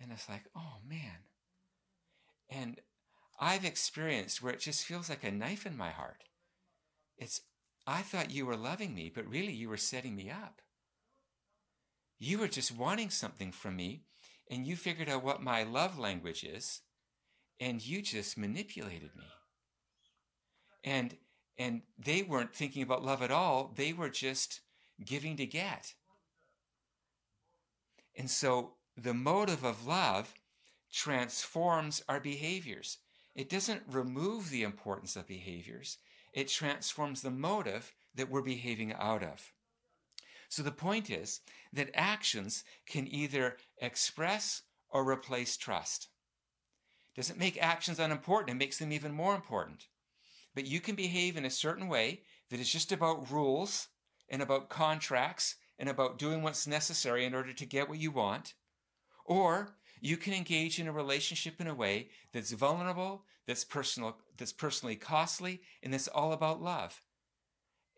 And 0.00 0.12
it's 0.12 0.28
like, 0.28 0.44
oh 0.56 0.76
man. 0.88 1.24
And 2.48 2.80
I've 3.40 3.64
experienced 3.64 4.42
where 4.42 4.52
it 4.52 4.60
just 4.60 4.84
feels 4.84 5.08
like 5.08 5.24
a 5.24 5.30
knife 5.30 5.66
in 5.66 5.76
my 5.76 5.90
heart. 5.90 6.24
It's, 7.16 7.40
I 7.86 8.02
thought 8.02 8.30
you 8.30 8.46
were 8.46 8.56
loving 8.56 8.94
me, 8.94 9.10
but 9.12 9.28
really 9.28 9.52
you 9.52 9.68
were 9.68 9.76
setting 9.76 10.14
me 10.14 10.30
up. 10.30 10.60
You 12.18 12.38
were 12.38 12.48
just 12.48 12.76
wanting 12.76 13.10
something 13.10 13.52
from 13.52 13.76
me, 13.76 14.02
and 14.50 14.66
you 14.66 14.76
figured 14.76 15.08
out 15.08 15.22
what 15.22 15.42
my 15.42 15.62
love 15.62 15.98
language 15.98 16.42
is, 16.42 16.80
and 17.60 17.84
you 17.84 18.02
just 18.02 18.38
manipulated 18.38 19.10
me. 19.16 19.24
And 20.84 21.16
and 21.58 21.82
they 21.98 22.22
weren't 22.22 22.54
thinking 22.54 22.82
about 22.82 23.04
love 23.04 23.20
at 23.20 23.32
all. 23.32 23.72
They 23.74 23.92
were 23.92 24.10
just 24.10 24.60
giving 25.04 25.36
to 25.36 25.46
get. 25.46 25.94
And 28.16 28.30
so 28.30 28.74
the 28.96 29.14
motive 29.14 29.64
of 29.64 29.86
love 29.86 30.34
transforms 30.92 32.02
our 32.08 32.20
behaviors. 32.20 32.98
It 33.34 33.48
doesn't 33.48 33.82
remove 33.90 34.50
the 34.50 34.62
importance 34.62 35.16
of 35.16 35.26
behaviors, 35.26 35.98
it 36.32 36.48
transforms 36.48 37.22
the 37.22 37.30
motive 37.30 37.92
that 38.14 38.30
we're 38.30 38.42
behaving 38.42 38.92
out 38.94 39.22
of. 39.22 39.52
So 40.48 40.62
the 40.62 40.72
point 40.72 41.10
is 41.10 41.40
that 41.72 41.90
actions 41.94 42.64
can 42.86 43.06
either 43.06 43.58
express 43.80 44.62
or 44.90 45.08
replace 45.08 45.56
trust. 45.56 46.08
doesn't 47.14 47.38
make 47.38 47.62
actions 47.62 47.98
unimportant, 47.98 48.50
it 48.50 48.58
makes 48.58 48.78
them 48.78 48.92
even 48.92 49.12
more 49.12 49.34
important. 49.34 49.88
But 50.54 50.66
you 50.66 50.80
can 50.80 50.94
behave 50.94 51.36
in 51.36 51.44
a 51.44 51.50
certain 51.50 51.88
way 51.88 52.22
that 52.50 52.60
is 52.60 52.72
just 52.72 52.92
about 52.92 53.30
rules 53.30 53.88
and 54.28 54.40
about 54.40 54.68
contracts 54.68 55.56
and 55.78 55.88
about 55.88 56.18
doing 56.18 56.42
what's 56.42 56.66
necessary 56.66 57.24
in 57.24 57.34
order 57.34 57.52
to 57.52 57.66
get 57.66 57.88
what 57.88 57.98
you 57.98 58.10
want. 58.10 58.54
Or 59.24 59.76
you 60.00 60.16
can 60.16 60.32
engage 60.32 60.78
in 60.78 60.88
a 60.88 60.92
relationship 60.92 61.60
in 61.60 61.66
a 61.66 61.74
way 61.74 62.08
that's 62.32 62.52
vulnerable, 62.52 63.24
that's 63.46 63.64
personal, 63.64 64.16
that's 64.36 64.52
personally 64.52 64.96
costly, 64.96 65.60
and 65.82 65.92
that's 65.92 66.08
all 66.08 66.32
about 66.32 66.62
love. 66.62 67.02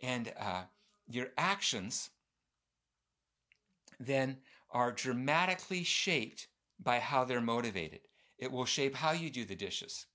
And 0.03 0.33
uh, 0.39 0.63
your 1.09 1.29
actions 1.37 2.11
then 4.01 4.39
are 4.71 4.91
dramatically 4.91 5.85
shaped 5.85 6.49
by 6.83 6.99
how 6.99 7.25
they're 7.25 7.41
motivated. 7.41 8.01
It 8.39 8.51
will 8.51 8.65
shape 8.65 8.97
how 8.97 9.13
you 9.13 9.31
do 9.31 9.45
the 9.45 9.55
dishes. 9.55 10.07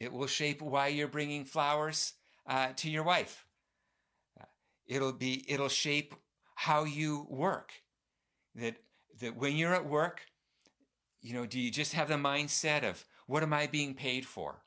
It 0.00 0.12
will 0.12 0.26
shape 0.26 0.60
why 0.60 0.88
you're 0.88 1.08
bringing 1.08 1.44
flowers 1.44 2.14
uh, 2.46 2.68
to 2.76 2.90
your 2.90 3.04
wife. 3.04 3.46
Uh, 4.40 4.44
it'll 4.86 5.12
be 5.12 5.44
it'll 5.48 5.68
shape 5.68 6.14
how 6.54 6.84
you 6.84 7.26
work. 7.30 7.72
That 8.54 8.76
that 9.20 9.36
when 9.36 9.56
you're 9.56 9.74
at 9.74 9.88
work, 9.88 10.22
you 11.20 11.34
know, 11.34 11.46
do 11.46 11.58
you 11.60 11.70
just 11.70 11.92
have 11.94 12.08
the 12.08 12.14
mindset 12.14 12.88
of 12.88 13.04
what 13.26 13.42
am 13.42 13.52
I 13.52 13.66
being 13.66 13.94
paid 13.94 14.26
for? 14.26 14.62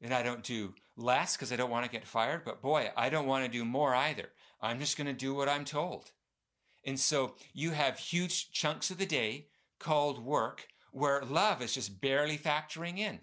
And 0.00 0.12
I 0.12 0.22
don't 0.22 0.42
do 0.42 0.74
less 0.96 1.36
because 1.36 1.52
I 1.52 1.56
don't 1.56 1.70
want 1.70 1.84
to 1.84 1.90
get 1.90 2.06
fired, 2.06 2.44
but 2.44 2.62
boy, 2.62 2.90
I 2.96 3.08
don't 3.08 3.26
want 3.26 3.44
to 3.44 3.50
do 3.50 3.64
more 3.64 3.94
either. 3.94 4.30
I'm 4.60 4.78
just 4.78 4.96
going 4.96 5.06
to 5.06 5.12
do 5.12 5.34
what 5.34 5.48
I'm 5.48 5.64
told. 5.64 6.10
And 6.84 6.98
so 6.98 7.34
you 7.52 7.70
have 7.70 7.98
huge 7.98 8.50
chunks 8.50 8.90
of 8.90 8.98
the 8.98 9.06
day 9.06 9.46
called 9.78 10.24
work 10.24 10.66
where 10.92 11.22
love 11.22 11.62
is 11.62 11.74
just 11.74 12.00
barely 12.00 12.36
factoring 12.36 12.98
in. 12.98 13.20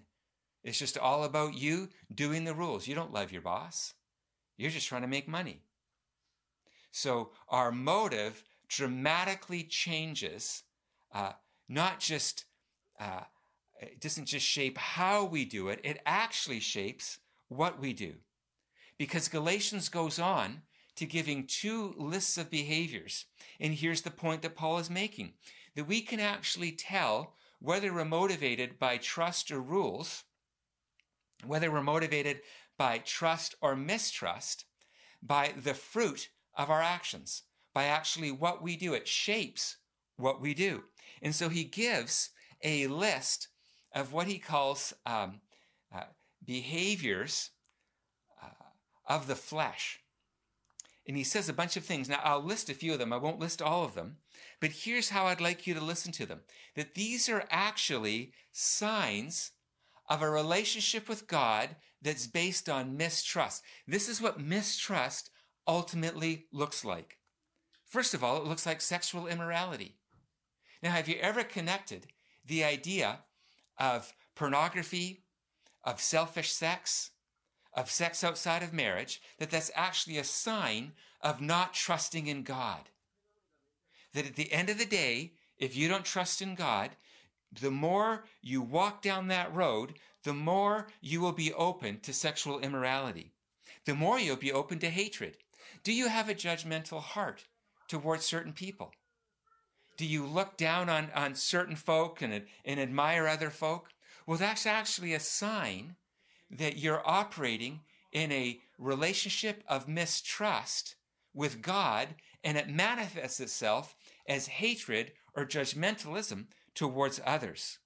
It's 0.62 0.78
just 0.78 0.98
all 0.98 1.24
about 1.24 1.54
you 1.54 1.88
doing 2.14 2.44
the 2.44 2.54
rules. 2.54 2.86
You 2.86 2.94
don't 2.94 3.12
love 3.12 3.32
your 3.32 3.42
boss. 3.42 3.94
You're 4.56 4.70
just 4.70 4.88
trying 4.88 5.02
to 5.02 5.08
make 5.08 5.28
money. 5.28 5.62
So 6.90 7.30
our 7.48 7.72
motive 7.72 8.44
dramatically 8.68 9.62
changes, 9.62 10.64
uh, 11.14 11.32
not 11.68 12.00
just, 12.00 12.44
uh, 12.98 13.22
it 13.80 14.00
doesn't 14.00 14.26
just 14.26 14.44
shape 14.44 14.76
how 14.76 15.24
we 15.24 15.44
do 15.44 15.68
it, 15.68 15.80
it 15.82 16.00
actually 16.04 16.60
shapes 16.60 17.18
what 17.48 17.80
we 17.80 17.92
do. 17.92 18.14
Because 18.98 19.28
Galatians 19.28 19.88
goes 19.88 20.18
on 20.18 20.62
to 21.00 21.06
giving 21.06 21.46
two 21.46 21.94
lists 21.96 22.36
of 22.36 22.50
behaviors. 22.50 23.24
And 23.58 23.72
here's 23.72 24.02
the 24.02 24.10
point 24.10 24.42
that 24.42 24.54
Paul 24.54 24.76
is 24.76 24.90
making 24.90 25.32
that 25.74 25.88
we 25.88 26.02
can 26.02 26.20
actually 26.20 26.72
tell 26.72 27.32
whether 27.58 27.90
we're 27.90 28.04
motivated 28.04 28.78
by 28.78 28.98
trust 28.98 29.50
or 29.50 29.62
rules, 29.62 30.24
whether 31.46 31.70
we're 31.70 31.82
motivated 31.82 32.42
by 32.76 32.98
trust 32.98 33.54
or 33.62 33.74
mistrust, 33.74 34.66
by 35.22 35.54
the 35.56 35.72
fruit 35.72 36.28
of 36.54 36.68
our 36.68 36.82
actions, 36.82 37.44
by 37.72 37.84
actually 37.84 38.30
what 38.30 38.62
we 38.62 38.76
do. 38.76 38.92
It 38.92 39.08
shapes 39.08 39.78
what 40.18 40.38
we 40.38 40.52
do. 40.52 40.82
And 41.22 41.34
so 41.34 41.48
he 41.48 41.64
gives 41.64 42.28
a 42.62 42.88
list 42.88 43.48
of 43.94 44.12
what 44.12 44.26
he 44.26 44.38
calls 44.38 44.92
um, 45.06 45.40
uh, 45.94 46.02
behaviors 46.44 47.52
uh, 48.42 48.48
of 49.06 49.28
the 49.28 49.34
flesh. 49.34 50.00
And 51.10 51.16
he 51.16 51.24
says 51.24 51.48
a 51.48 51.52
bunch 51.52 51.76
of 51.76 51.84
things. 51.84 52.08
Now, 52.08 52.20
I'll 52.22 52.40
list 52.40 52.70
a 52.70 52.72
few 52.72 52.92
of 52.92 53.00
them. 53.00 53.12
I 53.12 53.16
won't 53.16 53.40
list 53.40 53.60
all 53.60 53.82
of 53.82 53.96
them. 53.96 54.18
But 54.60 54.70
here's 54.70 55.08
how 55.08 55.26
I'd 55.26 55.40
like 55.40 55.66
you 55.66 55.74
to 55.74 55.80
listen 55.80 56.12
to 56.12 56.24
them 56.24 56.42
that 56.76 56.94
these 56.94 57.28
are 57.28 57.48
actually 57.50 58.32
signs 58.52 59.50
of 60.08 60.22
a 60.22 60.30
relationship 60.30 61.08
with 61.08 61.26
God 61.26 61.74
that's 62.00 62.28
based 62.28 62.68
on 62.68 62.96
mistrust. 62.96 63.64
This 63.88 64.08
is 64.08 64.22
what 64.22 64.40
mistrust 64.40 65.30
ultimately 65.66 66.46
looks 66.52 66.84
like. 66.84 67.18
First 67.88 68.14
of 68.14 68.22
all, 68.22 68.36
it 68.36 68.46
looks 68.46 68.64
like 68.64 68.80
sexual 68.80 69.26
immorality. 69.26 69.96
Now, 70.80 70.92
have 70.92 71.08
you 71.08 71.16
ever 71.20 71.42
connected 71.42 72.06
the 72.46 72.62
idea 72.62 73.18
of 73.80 74.14
pornography, 74.36 75.24
of 75.82 76.00
selfish 76.00 76.52
sex, 76.52 77.10
of 77.74 77.90
sex 77.90 78.24
outside 78.24 78.62
of 78.62 78.72
marriage, 78.72 79.20
that 79.38 79.50
that's 79.50 79.70
actually 79.74 80.18
a 80.18 80.24
sign 80.24 80.92
of 81.20 81.40
not 81.40 81.74
trusting 81.74 82.26
in 82.26 82.42
God? 82.42 82.88
That 84.14 84.26
at 84.26 84.36
the 84.36 84.52
end 84.52 84.70
of 84.70 84.78
the 84.78 84.86
day, 84.86 85.32
if 85.58 85.76
you 85.76 85.88
don't 85.88 86.04
trust 86.04 86.42
in 86.42 86.54
God, 86.54 86.90
the 87.60 87.70
more 87.70 88.24
you 88.40 88.62
walk 88.62 89.02
down 89.02 89.28
that 89.28 89.54
road, 89.54 89.94
the 90.24 90.34
more 90.34 90.88
you 91.00 91.20
will 91.20 91.32
be 91.32 91.52
open 91.52 92.00
to 92.00 92.12
sexual 92.12 92.60
immorality. 92.60 93.32
The 93.86 93.94
more 93.94 94.18
you'll 94.18 94.36
be 94.36 94.52
open 94.52 94.78
to 94.80 94.90
hatred. 94.90 95.36
Do 95.82 95.92
you 95.92 96.08
have 96.08 96.28
a 96.28 96.34
judgmental 96.34 97.00
heart 97.00 97.46
towards 97.88 98.24
certain 98.24 98.52
people? 98.52 98.92
Do 99.96 100.06
you 100.06 100.24
look 100.24 100.56
down 100.56 100.88
on, 100.88 101.10
on 101.14 101.34
certain 101.34 101.76
folk 101.76 102.22
and, 102.22 102.44
and 102.64 102.80
admire 102.80 103.26
other 103.26 103.50
folk? 103.50 103.88
Well, 104.26 104.38
that's 104.38 104.66
actually 104.66 105.14
a 105.14 105.20
sign 105.20 105.96
that 106.50 106.76
you're 106.76 107.02
operating 107.08 107.80
in 108.12 108.32
a 108.32 108.60
relationship 108.78 109.62
of 109.68 109.88
mistrust 109.88 110.96
with 111.32 111.62
God, 111.62 112.08
and 112.42 112.56
it 112.56 112.68
manifests 112.68 113.40
itself 113.40 113.94
as 114.28 114.46
hatred 114.48 115.12
or 115.34 115.44
judgmentalism 115.44 116.46
towards 116.74 117.20
others. 117.24 117.78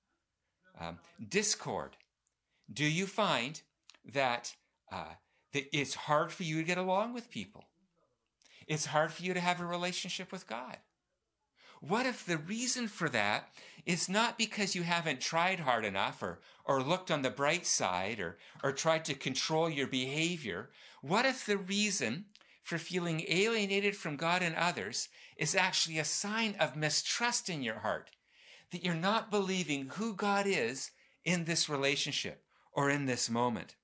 Um, 0.81 0.98
discord. 1.29 1.96
Do 2.72 2.85
you 2.85 3.07
find 3.07 3.61
that, 4.12 4.55
uh, 4.90 5.14
that 5.53 5.64
it's 5.77 5.94
hard 5.94 6.33
for 6.33 6.42
you 6.42 6.57
to 6.57 6.64
get 6.64 6.79
along 6.79 7.12
with 7.12 7.31
people? 7.31 7.64
It's 8.66 8.87
hard 8.87 9.12
for 9.12 9.22
you 9.22 9.35
to 9.35 9.40
have 9.40 9.61
a 9.61 9.66
relationship 9.66 10.33
with 10.33 10.46
God. 10.46 10.79
What 11.86 12.06
if 12.06 12.24
the 12.24 12.38
reason 12.38 12.88
for 12.88 13.10
that 13.10 13.50
is 13.84 14.08
not 14.08 14.38
because 14.38 14.74
you 14.74 14.84
haven't 14.84 15.20
tried 15.20 15.60
hard 15.60 15.84
enough 15.84 16.22
or, 16.22 16.40
or 16.64 16.82
looked 16.82 17.10
on 17.10 17.20
the 17.20 17.28
bright 17.28 17.66
side 17.66 18.20
or, 18.20 18.38
or 18.62 18.72
tried 18.72 19.04
to 19.04 19.14
control 19.14 19.68
your 19.68 19.86
behavior? 19.86 20.70
What 21.02 21.26
if 21.26 21.44
the 21.44 21.58
reason 21.58 22.24
for 22.62 22.78
feeling 22.78 23.26
alienated 23.28 23.96
from 23.96 24.16
God 24.16 24.42
and 24.42 24.56
others 24.56 25.10
is 25.36 25.54
actually 25.54 25.98
a 25.98 26.06
sign 26.06 26.56
of 26.58 26.74
mistrust 26.74 27.50
in 27.50 27.62
your 27.62 27.80
heart? 27.80 28.10
That 28.72 28.82
you're 28.82 28.94
not 28.94 29.30
believing 29.30 29.88
who 29.88 30.14
God 30.14 30.46
is 30.46 30.90
in 31.22 31.44
this 31.44 31.68
relationship 31.68 32.44
or 32.72 32.88
in 32.88 33.04
this 33.04 33.28
moment. 33.28 33.76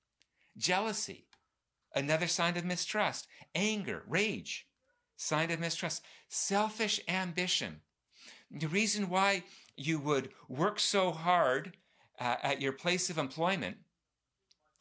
Jealousy, 0.57 1.27
another 1.93 2.25
sign 2.25 2.57
of 2.57 2.65
mistrust. 2.65 3.27
Anger, 3.53 4.03
rage, 4.07 4.65
sign 5.17 5.51
of 5.51 5.59
mistrust. 5.59 6.03
Selfish 6.29 6.99
ambition. 7.07 7.81
The 8.53 8.67
reason 8.67 9.09
why 9.09 9.43
you 9.77 9.99
would 9.99 10.29
work 10.47 10.79
so 10.79 11.11
hard 11.11 11.77
uh, 12.19 12.35
at 12.43 12.61
your 12.61 12.73
place 12.73 13.09
of 13.09 13.17
employment 13.17 13.77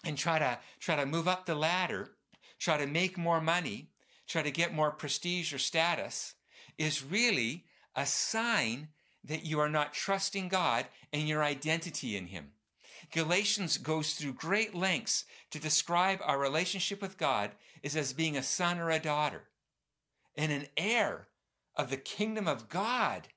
and 0.05 0.17
try 0.17 0.39
to 0.39 0.59
try 0.79 0.97
to 0.97 1.07
move 1.07 1.29
up 1.29 1.47
the 1.47 1.55
ladder, 1.55 2.11
try 2.59 2.77
to 2.77 2.87
make 2.87 3.17
more 3.17 3.41
money, 3.41 3.91
try 4.27 4.43
to 4.43 4.51
get 4.51 4.75
more 4.75 4.91
prestige 4.91 5.53
or 5.53 5.59
status 5.59 6.35
is 6.79 7.05
really 7.05 7.65
a 7.95 8.07
sign 8.07 8.89
that 9.25 9.45
you 9.45 9.61
are 9.61 9.69
not 9.69 9.93
trusting 9.93 10.49
God 10.49 10.87
and 11.13 11.29
your 11.29 11.43
identity 11.43 12.17
in 12.17 12.27
him. 12.27 12.53
Galatians 13.13 13.77
goes 13.77 14.15
through 14.15 14.35
great 14.35 14.75
lengths 14.75 15.25
to 15.51 15.59
describe 15.59 16.21
our 16.25 16.39
relationship 16.39 17.03
with 17.03 17.19
God 17.19 17.51
is 17.83 17.97
as 17.97 18.13
being 18.13 18.37
a 18.37 18.43
son 18.43 18.79
or 18.79 18.91
a 18.91 18.99
daughter 18.99 19.43
and 20.37 20.53
an 20.53 20.67
heir 20.77 21.29
of 21.77 21.91
the 21.91 21.97
kingdom 21.97 22.47
of 22.47 22.69
God. 22.69 23.29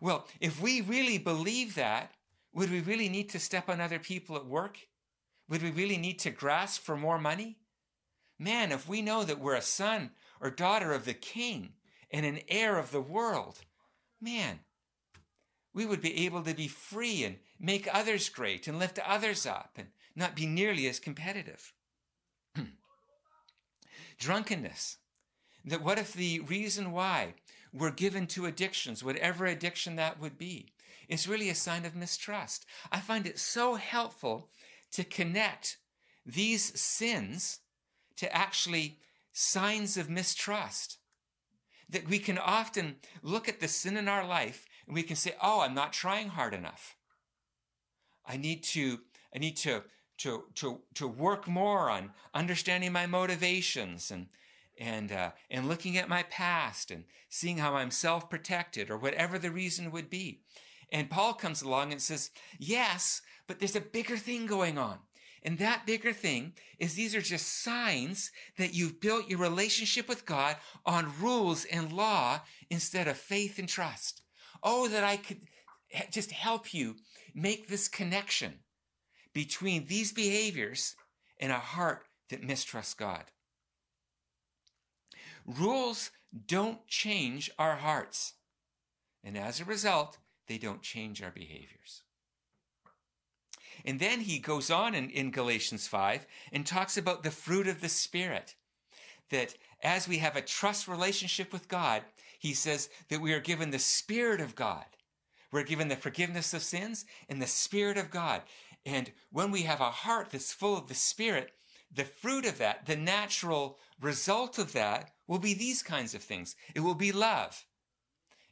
Well, 0.00 0.26
if 0.40 0.60
we 0.60 0.80
really 0.80 1.18
believe 1.18 1.74
that, 1.74 2.12
would 2.52 2.70
we 2.70 2.80
really 2.80 3.08
need 3.08 3.28
to 3.30 3.38
step 3.38 3.68
on 3.68 3.80
other 3.80 3.98
people 3.98 4.36
at 4.36 4.46
work? 4.46 4.78
Would 5.48 5.62
we 5.62 5.70
really 5.70 5.98
need 5.98 6.18
to 6.20 6.30
grasp 6.30 6.82
for 6.82 6.96
more 6.96 7.18
money? 7.18 7.58
Man, 8.38 8.72
if 8.72 8.88
we 8.88 9.02
know 9.02 9.24
that 9.24 9.38
we're 9.38 9.54
a 9.54 9.62
son 9.62 10.10
or 10.40 10.50
daughter 10.50 10.92
of 10.92 11.04
the 11.04 11.14
king 11.14 11.74
and 12.10 12.24
an 12.24 12.40
heir 12.48 12.78
of 12.78 12.90
the 12.90 13.00
world, 13.00 13.60
man, 14.20 14.60
we 15.74 15.86
would 15.86 16.00
be 16.00 16.24
able 16.24 16.42
to 16.42 16.54
be 16.54 16.66
free 16.66 17.24
and 17.24 17.36
make 17.58 17.86
others 17.92 18.28
great 18.28 18.66
and 18.66 18.78
lift 18.78 18.98
others 18.98 19.44
up 19.44 19.72
and 19.76 19.88
not 20.16 20.34
be 20.34 20.46
nearly 20.46 20.88
as 20.88 20.98
competitive. 20.98 21.72
Drunkenness. 24.18 24.96
That 25.66 25.82
what 25.82 25.98
if 25.98 26.14
the 26.14 26.40
reason 26.40 26.90
why 26.90 27.34
we're 27.72 27.90
given 27.90 28.26
to 28.28 28.46
addictions, 28.46 29.04
whatever 29.04 29.46
addiction 29.46 29.96
that 29.96 30.20
would 30.20 30.38
be, 30.38 30.72
is 31.08 31.28
really 31.28 31.50
a 31.50 31.54
sign 31.54 31.84
of 31.84 31.94
mistrust? 31.94 32.66
I 32.90 33.00
find 33.00 33.26
it 33.26 33.38
so 33.38 33.74
helpful 33.74 34.50
to 34.92 35.04
connect 35.04 35.76
these 36.24 36.78
sins 36.80 37.60
to 38.16 38.34
actually 38.34 38.98
signs 39.32 39.96
of 39.96 40.10
mistrust. 40.10 40.98
That 41.88 42.08
we 42.08 42.18
can 42.18 42.38
often 42.38 42.96
look 43.22 43.48
at 43.48 43.60
the 43.60 43.66
sin 43.66 43.96
in 43.96 44.08
our 44.08 44.26
life 44.26 44.66
and 44.86 44.94
we 44.94 45.02
can 45.02 45.16
say, 45.16 45.34
oh, 45.42 45.60
I'm 45.60 45.74
not 45.74 45.92
trying 45.92 46.28
hard 46.28 46.54
enough. 46.54 46.96
I 48.24 48.36
need 48.36 48.62
to 48.64 49.00
I 49.34 49.38
need 49.38 49.56
to, 49.58 49.84
to, 50.18 50.44
to, 50.56 50.80
to 50.94 51.06
work 51.06 51.46
more 51.46 51.88
on 51.88 52.10
understanding 52.34 52.92
my 52.92 53.06
motivations 53.06 54.10
and, 54.10 54.26
and, 54.80 55.12
uh, 55.12 55.30
and 55.50 55.68
looking 55.68 55.96
at 55.98 56.08
my 56.08 56.24
past 56.24 56.90
and 56.90 57.04
seeing 57.28 57.58
how 57.58 57.74
I'm 57.74 57.90
self 57.90 58.30
protected 58.30 58.90
or 58.90 58.96
whatever 58.96 59.38
the 59.38 59.50
reason 59.50 59.92
would 59.92 60.10
be. 60.10 60.40
And 60.90 61.10
Paul 61.10 61.34
comes 61.34 61.62
along 61.62 61.92
and 61.92 62.00
says, 62.00 62.30
Yes, 62.58 63.22
but 63.46 63.58
there's 63.58 63.76
a 63.76 63.80
bigger 63.80 64.16
thing 64.16 64.46
going 64.46 64.78
on. 64.78 64.98
And 65.42 65.58
that 65.58 65.86
bigger 65.86 66.12
thing 66.12 66.54
is 66.78 66.94
these 66.94 67.14
are 67.14 67.22
just 67.22 67.62
signs 67.62 68.30
that 68.58 68.74
you've 68.74 69.00
built 69.00 69.28
your 69.28 69.38
relationship 69.38 70.08
with 70.08 70.26
God 70.26 70.56
on 70.84 71.12
rules 71.20 71.64
and 71.66 71.92
law 71.92 72.40
instead 72.68 73.08
of 73.08 73.16
faith 73.16 73.58
and 73.58 73.68
trust. 73.68 74.22
Oh, 74.62 74.88
that 74.88 75.04
I 75.04 75.16
could 75.16 75.40
just 76.10 76.30
help 76.30 76.74
you 76.74 76.96
make 77.34 77.68
this 77.68 77.88
connection 77.88 78.60
between 79.32 79.86
these 79.86 80.12
behaviors 80.12 80.94
and 81.38 81.52
a 81.52 81.58
heart 81.58 82.04
that 82.28 82.44
mistrusts 82.44 82.94
God. 82.94 83.24
Rules 85.46 86.10
don't 86.46 86.86
change 86.86 87.50
our 87.58 87.76
hearts. 87.76 88.34
And 89.22 89.36
as 89.36 89.60
a 89.60 89.64
result, 89.64 90.18
they 90.46 90.58
don't 90.58 90.82
change 90.82 91.22
our 91.22 91.30
behaviors. 91.30 92.02
And 93.84 93.98
then 93.98 94.20
he 94.20 94.38
goes 94.38 94.70
on 94.70 94.94
in, 94.94 95.10
in 95.10 95.30
Galatians 95.30 95.86
5 95.86 96.26
and 96.52 96.66
talks 96.66 96.96
about 96.96 97.22
the 97.22 97.30
fruit 97.30 97.66
of 97.66 97.80
the 97.80 97.88
Spirit. 97.88 98.54
That 99.30 99.54
as 99.82 100.08
we 100.08 100.18
have 100.18 100.36
a 100.36 100.42
trust 100.42 100.88
relationship 100.88 101.52
with 101.52 101.68
God, 101.68 102.02
he 102.38 102.52
says 102.52 102.88
that 103.08 103.20
we 103.20 103.32
are 103.32 103.40
given 103.40 103.70
the 103.70 103.78
Spirit 103.78 104.40
of 104.40 104.54
God. 104.54 104.84
We're 105.52 105.64
given 105.64 105.88
the 105.88 105.96
forgiveness 105.96 106.54
of 106.54 106.62
sins 106.62 107.04
and 107.28 107.40
the 107.40 107.46
Spirit 107.46 107.96
of 107.96 108.10
God. 108.10 108.42
And 108.86 109.12
when 109.30 109.50
we 109.50 109.62
have 109.62 109.80
a 109.80 109.90
heart 109.90 110.30
that's 110.30 110.52
full 110.52 110.76
of 110.76 110.88
the 110.88 110.94
Spirit, 110.94 111.52
the 111.92 112.04
fruit 112.04 112.46
of 112.46 112.58
that, 112.58 112.86
the 112.86 112.96
natural 112.96 113.78
result 114.00 114.58
of 114.58 114.72
that, 114.72 115.10
will 115.26 115.38
be 115.38 115.54
these 115.54 115.82
kinds 115.82 116.14
of 116.14 116.22
things. 116.22 116.56
It 116.74 116.80
will 116.80 116.94
be 116.94 117.12
love. 117.12 117.64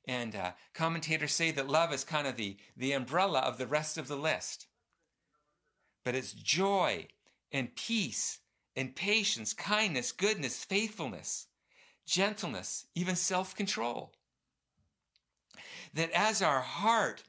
And 0.07 0.35
uh, 0.35 0.53
commentators 0.74 1.33
say 1.33 1.51
that 1.51 1.68
love 1.68 1.92
is 1.92 2.05
kind 2.05 2.27
of 2.27 2.37
the, 2.37 2.57
the 2.77 2.92
umbrella 2.92 3.40
of 3.40 3.59
the 3.59 3.66
rest 3.66 3.98
of 3.98 4.09
the 4.09 4.16
list 4.16 4.68
but 6.09 6.14
it's 6.14 6.33
joy 6.33 7.07
and 7.53 7.77
peace 7.77 8.38
and 8.74 8.96
patience, 8.96 9.53
kindness, 9.53 10.11
goodness, 10.11 10.64
faithfulness, 10.64 11.48
gentleness, 12.07 12.87
even 12.94 13.14
self 13.14 13.55
control. 13.55 14.14
That 15.92 16.11
as 16.12 16.40
our 16.40 16.62
heart 16.62 17.24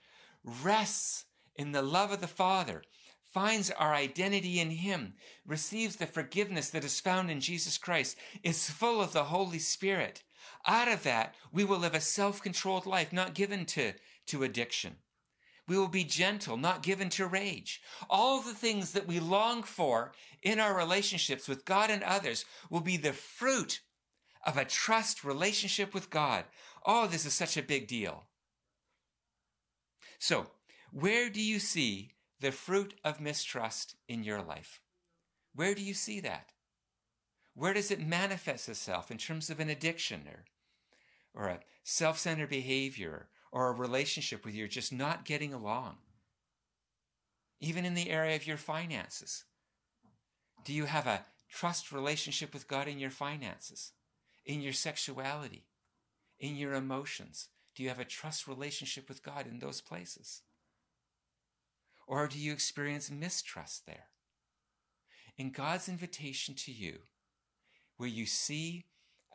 rests 0.64 1.26
in 1.58 1.74
the 1.74 1.82
love 1.82 2.14
of 2.14 2.22
the 2.22 2.28
Father, 2.28 2.84
finds 3.32 3.70
our 3.72 3.94
identity 3.94 4.60
in 4.60 4.72
Him, 4.72 5.14
receives 5.46 5.96
the 5.96 6.08
forgiveness 6.08 6.70
that 6.70 6.84
is 6.84 7.00
found 7.00 7.30
in 7.30 7.42
Jesus 7.42 7.78
Christ, 7.78 8.18
is 8.44 8.70
full 8.70 9.02
of 9.02 9.14
the 9.14 9.26
Holy 9.26 9.60
Spirit. 9.60 10.24
Out 10.66 10.88
of 10.88 11.04
that, 11.04 11.36
we 11.52 11.64
will 11.64 11.80
live 11.80 11.94
a 11.94 12.02
self 12.02 12.42
controlled 12.42 12.86
life, 12.86 13.14
not 13.14 13.34
given 13.34 13.66
to, 13.66 13.94
to 14.28 14.44
addiction 14.44 14.98
we 15.70 15.78
will 15.78 15.88
be 15.88 16.04
gentle, 16.04 16.58
not 16.58 16.82
given 16.82 17.10
to 17.10 17.28
rage. 17.28 17.82
All 18.10 18.42
the 18.42 18.56
things 18.56 18.92
that 18.94 19.08
we 19.08 19.20
long 19.20 19.62
for 19.62 20.12
in 20.42 20.60
our 20.60 20.76
relationships 20.76 21.48
with 21.48 21.64
God 21.64 21.92
and 21.92 22.04
others 22.04 22.44
will 22.70 22.82
be 22.82 22.98
the 22.98 23.14
fruit 23.14 23.82
of 24.46 24.58
a 24.58 24.66
trust 24.66 25.24
relationship 25.24 25.94
with 25.94 26.10
God. 26.10 26.46
Oh, 26.86 27.06
this 27.06 27.26
is 27.26 27.34
such 27.34 27.56
a 27.56 27.62
big 27.62 27.88
deal. 27.88 28.24
So, 30.18 30.48
where 30.92 31.30
do 31.30 31.42
you 31.42 31.60
see 31.60 32.14
the 32.40 32.52
fruit 32.52 32.94
of 33.04 33.20
mistrust 33.20 33.96
in 34.08 34.24
your 34.24 34.42
life? 34.42 34.82
Where 35.54 35.74
do 35.74 35.82
you 35.82 35.94
see 35.94 36.20
that? 36.22 36.52
Where 37.54 37.74
does 37.74 37.92
it 37.92 38.00
manifest 38.00 38.70
itself 38.70 39.12
in 39.12 39.18
terms 39.18 39.50
of 39.50 39.60
an 39.60 39.70
addiction 39.70 40.22
or, 40.28 40.46
or 41.34 41.48
a 41.50 41.60
self 41.84 42.18
centered 42.18 42.50
behavior 42.50 43.28
or 43.52 43.70
a 43.70 43.74
relationship 43.74 44.46
with 44.46 44.54
you 44.54 44.66
are 44.66 44.70
just 44.70 44.94
not 44.94 45.26
getting 45.26 45.54
along. 45.54 45.98
Even 47.60 47.86
in 47.86 47.96
the 47.96 48.10
area 48.10 48.36
of 48.36 48.48
your 48.48 48.58
finances. 48.58 49.44
Do 50.64 50.74
you 50.74 50.86
have 50.86 51.08
a 51.08 51.26
trust 51.50 51.92
relationship 51.92 52.54
with 52.54 52.68
God 52.68 52.88
in 52.88 53.00
your 53.00 53.10
finances, 53.10 53.92
in 54.46 54.62
your 54.62 54.74
sexuality, 54.74 55.66
in 56.40 56.56
your 56.56 56.74
emotions? 56.74 57.50
Do 57.76 57.84
you 57.84 57.90
have 57.90 58.00
a 58.00 58.06
trust 58.06 58.48
relationship 58.48 59.10
with 59.10 59.24
God 59.24 59.48
in 59.48 59.60
those 59.60 59.82
places? 59.82 60.42
Or 62.10 62.28
do 62.28 62.40
you 62.40 62.52
experience 62.52 63.12
mistrust 63.12 63.86
there? 63.86 64.08
In 65.38 65.52
God's 65.52 65.88
invitation 65.88 66.56
to 66.56 66.72
you, 66.72 67.02
where 67.98 68.10
you 68.10 68.26
see 68.26 68.86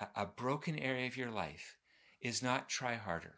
a, 0.00 0.22
a 0.22 0.26
broken 0.26 0.76
area 0.76 1.06
of 1.06 1.16
your 1.16 1.30
life, 1.30 1.78
is 2.20 2.42
not 2.42 2.68
try 2.68 2.96
harder 2.96 3.37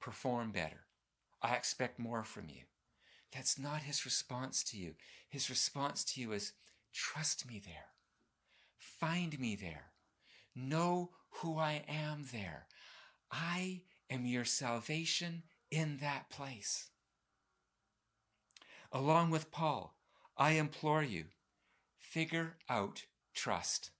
perform 0.00 0.52
better. 0.52 0.86
I 1.42 1.54
expect 1.56 1.98
more 1.98 2.22
from 2.22 2.48
you. 2.48 2.62
That's 3.34 3.58
not 3.58 3.82
his 3.82 4.04
response 4.04 4.62
to 4.64 4.76
you. 4.76 4.94
His 5.28 5.50
response 5.50 6.04
to 6.04 6.20
you 6.20 6.30
is 6.30 6.52
trust 6.94 7.48
me 7.48 7.60
there. 7.64 7.88
Find 8.78 9.36
me 9.40 9.56
there. 9.56 9.86
Know 10.54 11.10
who 11.40 11.58
I 11.58 11.82
am 11.88 12.26
there. 12.32 12.68
I 13.32 13.80
am 14.08 14.24
your 14.26 14.44
salvation 14.44 15.42
in 15.72 15.96
that 15.96 16.30
place. 16.30 16.90
Along 18.92 19.30
with 19.30 19.50
Paul, 19.50 19.96
I 20.36 20.52
implore 20.52 21.02
you, 21.02 21.24
figure 21.98 22.56
out 22.68 23.04
trust. 23.34 23.90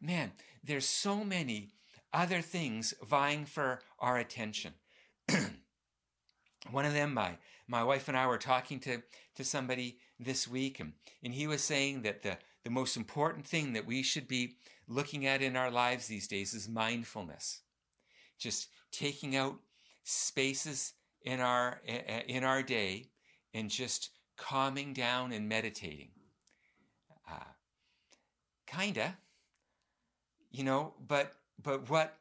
Man, 0.00 0.32
there's 0.62 0.86
so 0.86 1.24
many 1.24 1.70
other 2.12 2.40
things 2.40 2.94
vying 3.02 3.46
for 3.46 3.80
our 3.98 4.18
attention. 4.18 4.74
one 6.70 6.84
of 6.84 6.92
them, 6.92 7.14
my 7.14 7.38
my 7.68 7.82
wife 7.82 8.06
and 8.08 8.16
I 8.16 8.26
were 8.26 8.38
talking 8.38 8.78
to 8.80 9.02
to 9.36 9.44
somebody 9.44 9.98
this 10.18 10.46
week, 10.46 10.80
and, 10.80 10.92
and 11.22 11.34
he 11.34 11.46
was 11.46 11.62
saying 11.62 12.02
that 12.02 12.22
the 12.22 12.38
the 12.64 12.70
most 12.70 12.96
important 12.96 13.46
thing 13.46 13.72
that 13.74 13.86
we 13.86 14.02
should 14.02 14.28
be 14.28 14.56
looking 14.88 15.26
at 15.26 15.42
in 15.42 15.56
our 15.56 15.70
lives 15.70 16.06
these 16.06 16.28
days 16.28 16.54
is 16.54 16.68
mindfulness, 16.68 17.60
just 18.38 18.68
taking 18.92 19.36
out 19.36 19.56
spaces 20.04 20.94
in 21.22 21.40
our 21.40 21.80
in 22.28 22.44
our 22.44 22.62
day 22.62 23.08
and 23.56 23.70
just 23.70 24.10
calming 24.36 24.92
down 24.92 25.32
and 25.32 25.48
meditating. 25.48 26.10
Uh, 27.30 27.52
kinda, 28.66 29.16
you 30.50 30.62
know, 30.62 30.92
but 31.08 31.32
but 31.62 31.88
what 31.88 32.18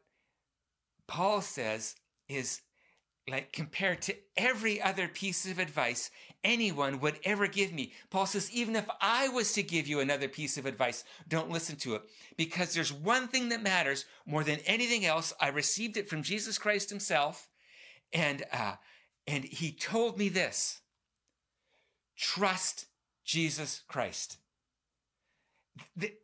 Paul 1.07 1.41
says 1.41 1.95
is 2.29 2.61
like 3.29 3.51
compared 3.51 4.01
to 4.03 4.15
every 4.37 4.81
other 4.81 5.07
piece 5.07 5.45
of 5.49 5.59
advice 5.59 6.09
anyone 6.43 6.99
would 6.99 7.19
ever 7.23 7.47
give 7.47 7.73
me. 7.73 7.91
Paul 8.11 8.27
says, 8.27 8.51
even 8.51 8.75
if 8.75 8.87
I 9.01 9.29
was 9.29 9.51
to 9.53 9.63
give 9.63 9.87
you 9.87 9.99
another 9.99 10.27
piece 10.27 10.57
of 10.57 10.65
advice, 10.65 11.03
don't 11.27 11.49
listen 11.49 11.75
to 11.77 11.95
it 11.95 12.03
because 12.37 12.73
there's 12.73 12.93
one 12.93 13.27
thing 13.27 13.49
that 13.49 13.63
matters 13.63 14.05
more 14.27 14.43
than 14.43 14.59
anything 14.65 15.05
else. 15.05 15.33
I 15.41 15.47
received 15.49 15.97
it 15.97 16.07
from 16.07 16.21
Jesus 16.21 16.59
Christ 16.59 16.91
himself. 16.91 17.49
And, 18.13 18.43
uh, 18.53 18.75
and 19.25 19.43
he 19.43 19.71
told 19.71 20.19
me 20.19 20.29
this, 20.29 20.81
trust 22.17 22.87
Jesus 23.23 23.81
Christ. 23.87 24.37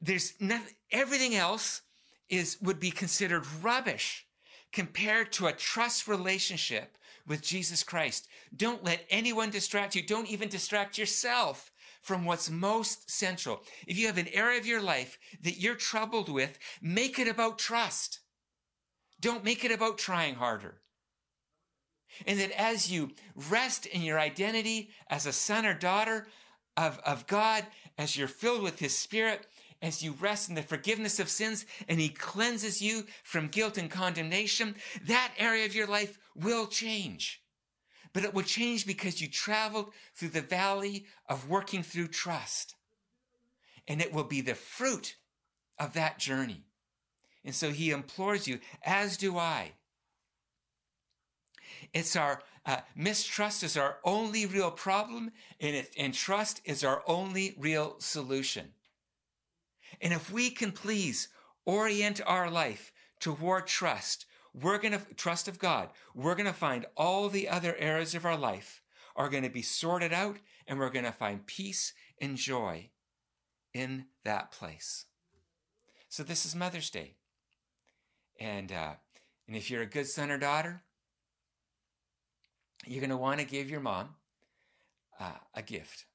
There's 0.02 0.34
nothing, 0.40 0.76
everything 0.92 1.36
else 1.36 1.82
is, 2.30 2.58
would 2.62 2.80
be 2.80 2.92
considered 2.92 3.46
rubbish 3.62 4.26
compared 4.72 5.32
to 5.34 5.48
a 5.48 5.54
trust 5.54 6.08
relationship 6.08 6.98
with 7.28 7.42
Jesus 7.42 7.84
Christ. 7.84 8.28
Don't 8.56 8.84
let 8.84 9.06
anyone 9.10 9.50
distract 9.50 9.96
you. 9.96 10.06
Don't 10.06 10.30
even 10.30 10.50
distract 10.50 10.98
yourself 10.98 11.72
from 12.02 12.26
what's 12.26 12.50
most 12.50 13.12
central. 13.12 13.62
If 13.86 13.98
you 13.98 14.08
have 14.08 14.18
an 14.18 14.30
area 14.30 14.60
of 14.60 14.66
your 14.66 14.82
life 14.82 15.20
that 15.44 15.60
you're 15.60 15.76
troubled 15.76 16.30
with, 16.30 16.58
make 16.82 17.20
it 17.20 17.28
about 17.28 17.60
trust. 17.60 18.20
Don't 19.20 19.44
make 19.44 19.64
it 19.64 19.72
about 19.72 19.98
trying 19.98 20.36
harder. 20.36 20.81
And 22.26 22.40
that 22.40 22.52
as 22.52 22.92
you 22.92 23.12
rest 23.50 23.86
in 23.86 24.02
your 24.02 24.20
identity 24.20 24.90
as 25.10 25.26
a 25.26 25.34
son 25.34 25.66
or 25.66 25.74
daughter 25.74 26.28
of, 26.78 27.00
of 27.06 27.28
God, 27.28 27.66
as 27.98 28.18
you're 28.18 28.28
filled 28.28 28.64
with 28.64 28.80
His 28.80 28.98
Spirit, 28.98 29.46
as 29.82 30.04
you 30.04 30.16
rest 30.20 30.50
in 30.50 30.56
the 30.56 30.62
forgiveness 30.62 31.20
of 31.20 31.30
sins 31.30 31.66
and 31.88 32.00
he 32.00 32.10
cleanses 32.10 32.82
you 32.82 33.06
from 33.24 33.48
guilt 33.48 33.78
and 33.78 33.90
condemnation, 33.90 34.76
that 35.08 35.34
area 35.38 35.66
of 35.66 35.74
your 35.74 35.88
life 35.88 36.20
will 36.36 36.68
change. 36.68 37.42
But 38.14 38.24
it 38.24 38.34
will 38.34 38.44
change 38.44 38.86
because 38.86 39.22
you 39.22 39.28
traveled 39.28 39.92
through 40.16 40.30
the 40.30 40.42
valley 40.42 41.06
of 41.28 41.50
working 41.50 41.82
through 41.82 42.10
trust. 42.10 42.76
And 43.88 44.02
it 44.02 44.14
will 44.14 44.26
be 44.26 44.42
the 44.42 44.54
fruit 44.54 45.16
of 45.80 45.94
that 45.94 46.20
journey. 46.20 46.66
And 47.44 47.56
so 47.56 47.72
he 47.72 47.90
implores 47.90 48.48
you, 48.48 48.60
as 48.84 49.18
do 49.18 49.38
I. 49.38 49.72
It's 51.94 52.16
our, 52.16 52.42
uh, 52.66 52.78
mistrust 52.96 53.64
is 53.64 53.78
our 53.78 53.98
only 54.04 54.46
real 54.46 54.72
problem, 54.72 55.32
and, 55.60 55.76
it, 55.76 55.94
and 55.98 56.14
trust 56.14 56.62
is 56.66 56.84
our 56.84 57.04
only 57.08 57.56
real 57.58 57.96
solution. 58.00 58.74
And 60.02 60.14
if 60.14 60.32
we 60.32 60.50
can 60.50 60.72
please 60.72 61.28
orient 61.66 62.22
our 62.26 62.50
life 62.50 62.92
toward 63.20 63.68
trust, 63.68 64.26
we're 64.54 64.80
going 64.80 64.94
to 64.94 65.14
trust 65.16 65.48
of 65.48 65.60
God. 65.60 65.90
We're 66.14 66.36
going 66.36 66.48
to 66.48 66.54
find 66.54 66.86
all 66.98 67.30
the 67.30 67.48
other 67.48 67.76
areas 67.78 68.16
of 68.16 68.26
our 68.26 68.38
life 68.38 68.82
are 69.16 69.30
going 69.30 69.44
to 69.44 69.50
be 69.50 69.62
sorted 69.62 70.14
out 70.14 70.38
and 70.68 70.80
we're 70.80 70.90
going 70.90 71.06
to 71.06 71.12
find 71.12 71.46
peace 71.46 71.94
and 72.20 72.38
joy 72.38 72.90
in 73.74 74.06
that 74.24 74.52
place. 74.52 75.06
So 76.10 76.24
this 76.24 76.46
is 76.46 76.56
Mother's 76.56 76.90
Day. 76.90 77.16
And, 78.40 78.72
uh, 78.72 78.94
and 79.48 79.56
if 79.56 79.70
you're 79.70 79.82
a 79.82 79.88
good 79.88 80.08
son 80.08 80.32
or 80.32 80.38
daughter, 80.38 80.84
you're 82.86 83.02
going 83.02 83.10
to 83.10 83.18
want 83.18 83.40
to 83.40 83.46
give 83.46 83.70
your 83.70 83.80
mom 83.80 84.10
uh, 85.20 85.32
a 85.54 85.62
gift. 85.62 86.06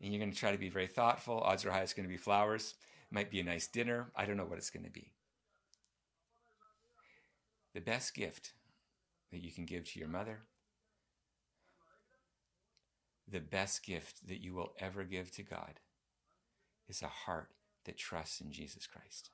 And 0.00 0.12
you're 0.12 0.20
going 0.20 0.32
to 0.32 0.38
try 0.38 0.52
to 0.52 0.58
be 0.58 0.68
very 0.68 0.86
thoughtful. 0.86 1.40
Odds 1.40 1.64
are 1.64 1.70
high 1.70 1.80
it's 1.80 1.94
going 1.94 2.06
to 2.06 2.12
be 2.12 2.18
flowers. 2.18 2.74
It 3.10 3.14
might 3.14 3.30
be 3.30 3.40
a 3.40 3.44
nice 3.44 3.66
dinner. 3.66 4.10
I 4.16 4.26
don't 4.26 4.36
know 4.36 4.44
what 4.44 4.58
it's 4.58 4.70
going 4.70 4.84
to 4.84 4.90
be. 4.90 5.12
The 7.72 7.80
best 7.80 8.14
gift 8.14 8.52
that 9.30 9.42
you 9.42 9.52
can 9.52 9.64
give 9.64 9.84
to 9.84 9.98
your 9.98 10.08
mother, 10.08 10.40
the 13.30 13.40
best 13.40 13.84
gift 13.84 14.26
that 14.28 14.42
you 14.42 14.54
will 14.54 14.72
ever 14.78 15.04
give 15.04 15.30
to 15.32 15.42
God, 15.42 15.80
is 16.88 17.02
a 17.02 17.08
heart 17.08 17.50
that 17.84 17.98
trusts 17.98 18.40
in 18.40 18.52
Jesus 18.52 18.86
Christ. 18.86 19.30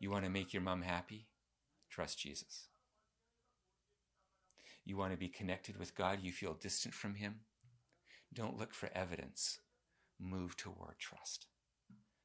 You 0.00 0.10
want 0.10 0.24
to 0.24 0.30
make 0.30 0.52
your 0.52 0.62
mom 0.62 0.82
happy? 0.82 1.26
Trust 1.90 2.18
Jesus. 2.18 2.69
You 4.90 4.96
want 4.96 5.12
to 5.12 5.16
be 5.16 5.28
connected 5.28 5.76
with 5.76 5.94
God? 5.94 6.18
You 6.20 6.32
feel 6.32 6.54
distant 6.54 6.94
from 6.94 7.14
Him? 7.14 7.36
Don't 8.34 8.58
look 8.58 8.74
for 8.74 8.90
evidence. 8.92 9.60
Move 10.18 10.56
toward 10.56 10.98
trust. 10.98 11.46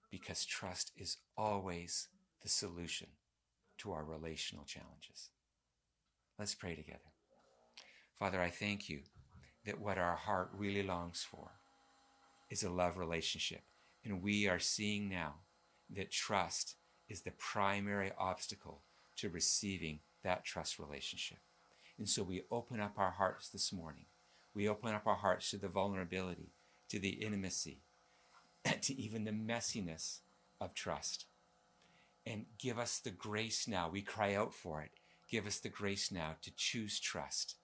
Because 0.09 0.45
trust 0.45 0.91
is 0.97 1.17
always 1.37 2.07
the 2.41 2.49
solution 2.49 3.09
to 3.77 3.91
our 3.91 4.03
relational 4.03 4.65
challenges. 4.65 5.29
Let's 6.39 6.55
pray 6.55 6.73
together. 6.73 7.13
Father, 8.17 8.41
I 8.41 8.49
thank 8.49 8.89
you 8.89 9.01
that 9.67 9.79
what 9.79 9.99
our 9.99 10.15
heart 10.15 10.49
really 10.57 10.81
longs 10.81 11.21
for 11.21 11.51
is 12.49 12.63
a 12.63 12.71
love 12.71 12.97
relationship. 12.97 13.61
And 14.03 14.23
we 14.23 14.47
are 14.47 14.57
seeing 14.57 15.07
now 15.07 15.35
that 15.91 16.09
trust 16.09 16.77
is 17.09 17.21
the 17.21 17.33
primary 17.37 18.11
obstacle 18.17 18.81
to 19.17 19.29
receiving 19.29 19.99
that 20.23 20.43
trust 20.43 20.79
relationship. 20.79 21.37
And 21.97 22.09
so 22.09 22.23
we 22.23 22.43
open 22.51 22.79
up 22.79 22.93
our 22.97 23.11
hearts 23.11 23.49
this 23.49 23.71
morning. 23.71 24.05
We 24.53 24.67
open 24.67 24.93
up 24.93 25.07
our 25.07 25.15
hearts 25.15 25.49
to 25.51 25.57
the 25.57 25.67
vulnerability, 25.67 26.51
to 26.89 26.99
the 26.99 27.09
intimacy, 27.09 27.79
to 28.81 28.99
even 28.99 29.25
the 29.25 29.31
messiness 29.31 30.19
of 30.59 30.73
trust. 30.73 31.25
And 32.25 32.45
give 32.57 32.79
us 32.79 32.99
the 32.99 33.11
grace 33.11 33.67
now. 33.67 33.89
We 33.89 34.01
cry 34.01 34.33
out 34.33 34.53
for 34.53 34.81
it. 34.81 34.91
Give 35.29 35.45
us 35.45 35.59
the 35.59 35.69
grace 35.69 36.11
now 36.11 36.35
to 36.41 36.51
choose 36.55 36.99
trust. 36.99 37.55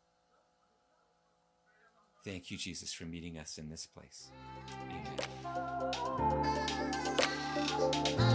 Thank 2.23 2.51
you, 2.51 2.57
Jesus, 2.57 2.93
for 2.93 3.05
meeting 3.05 3.37
us 3.37 3.57
in 3.57 3.69
this 3.69 3.87
place. 3.87 4.29
Amen. 7.83 8.30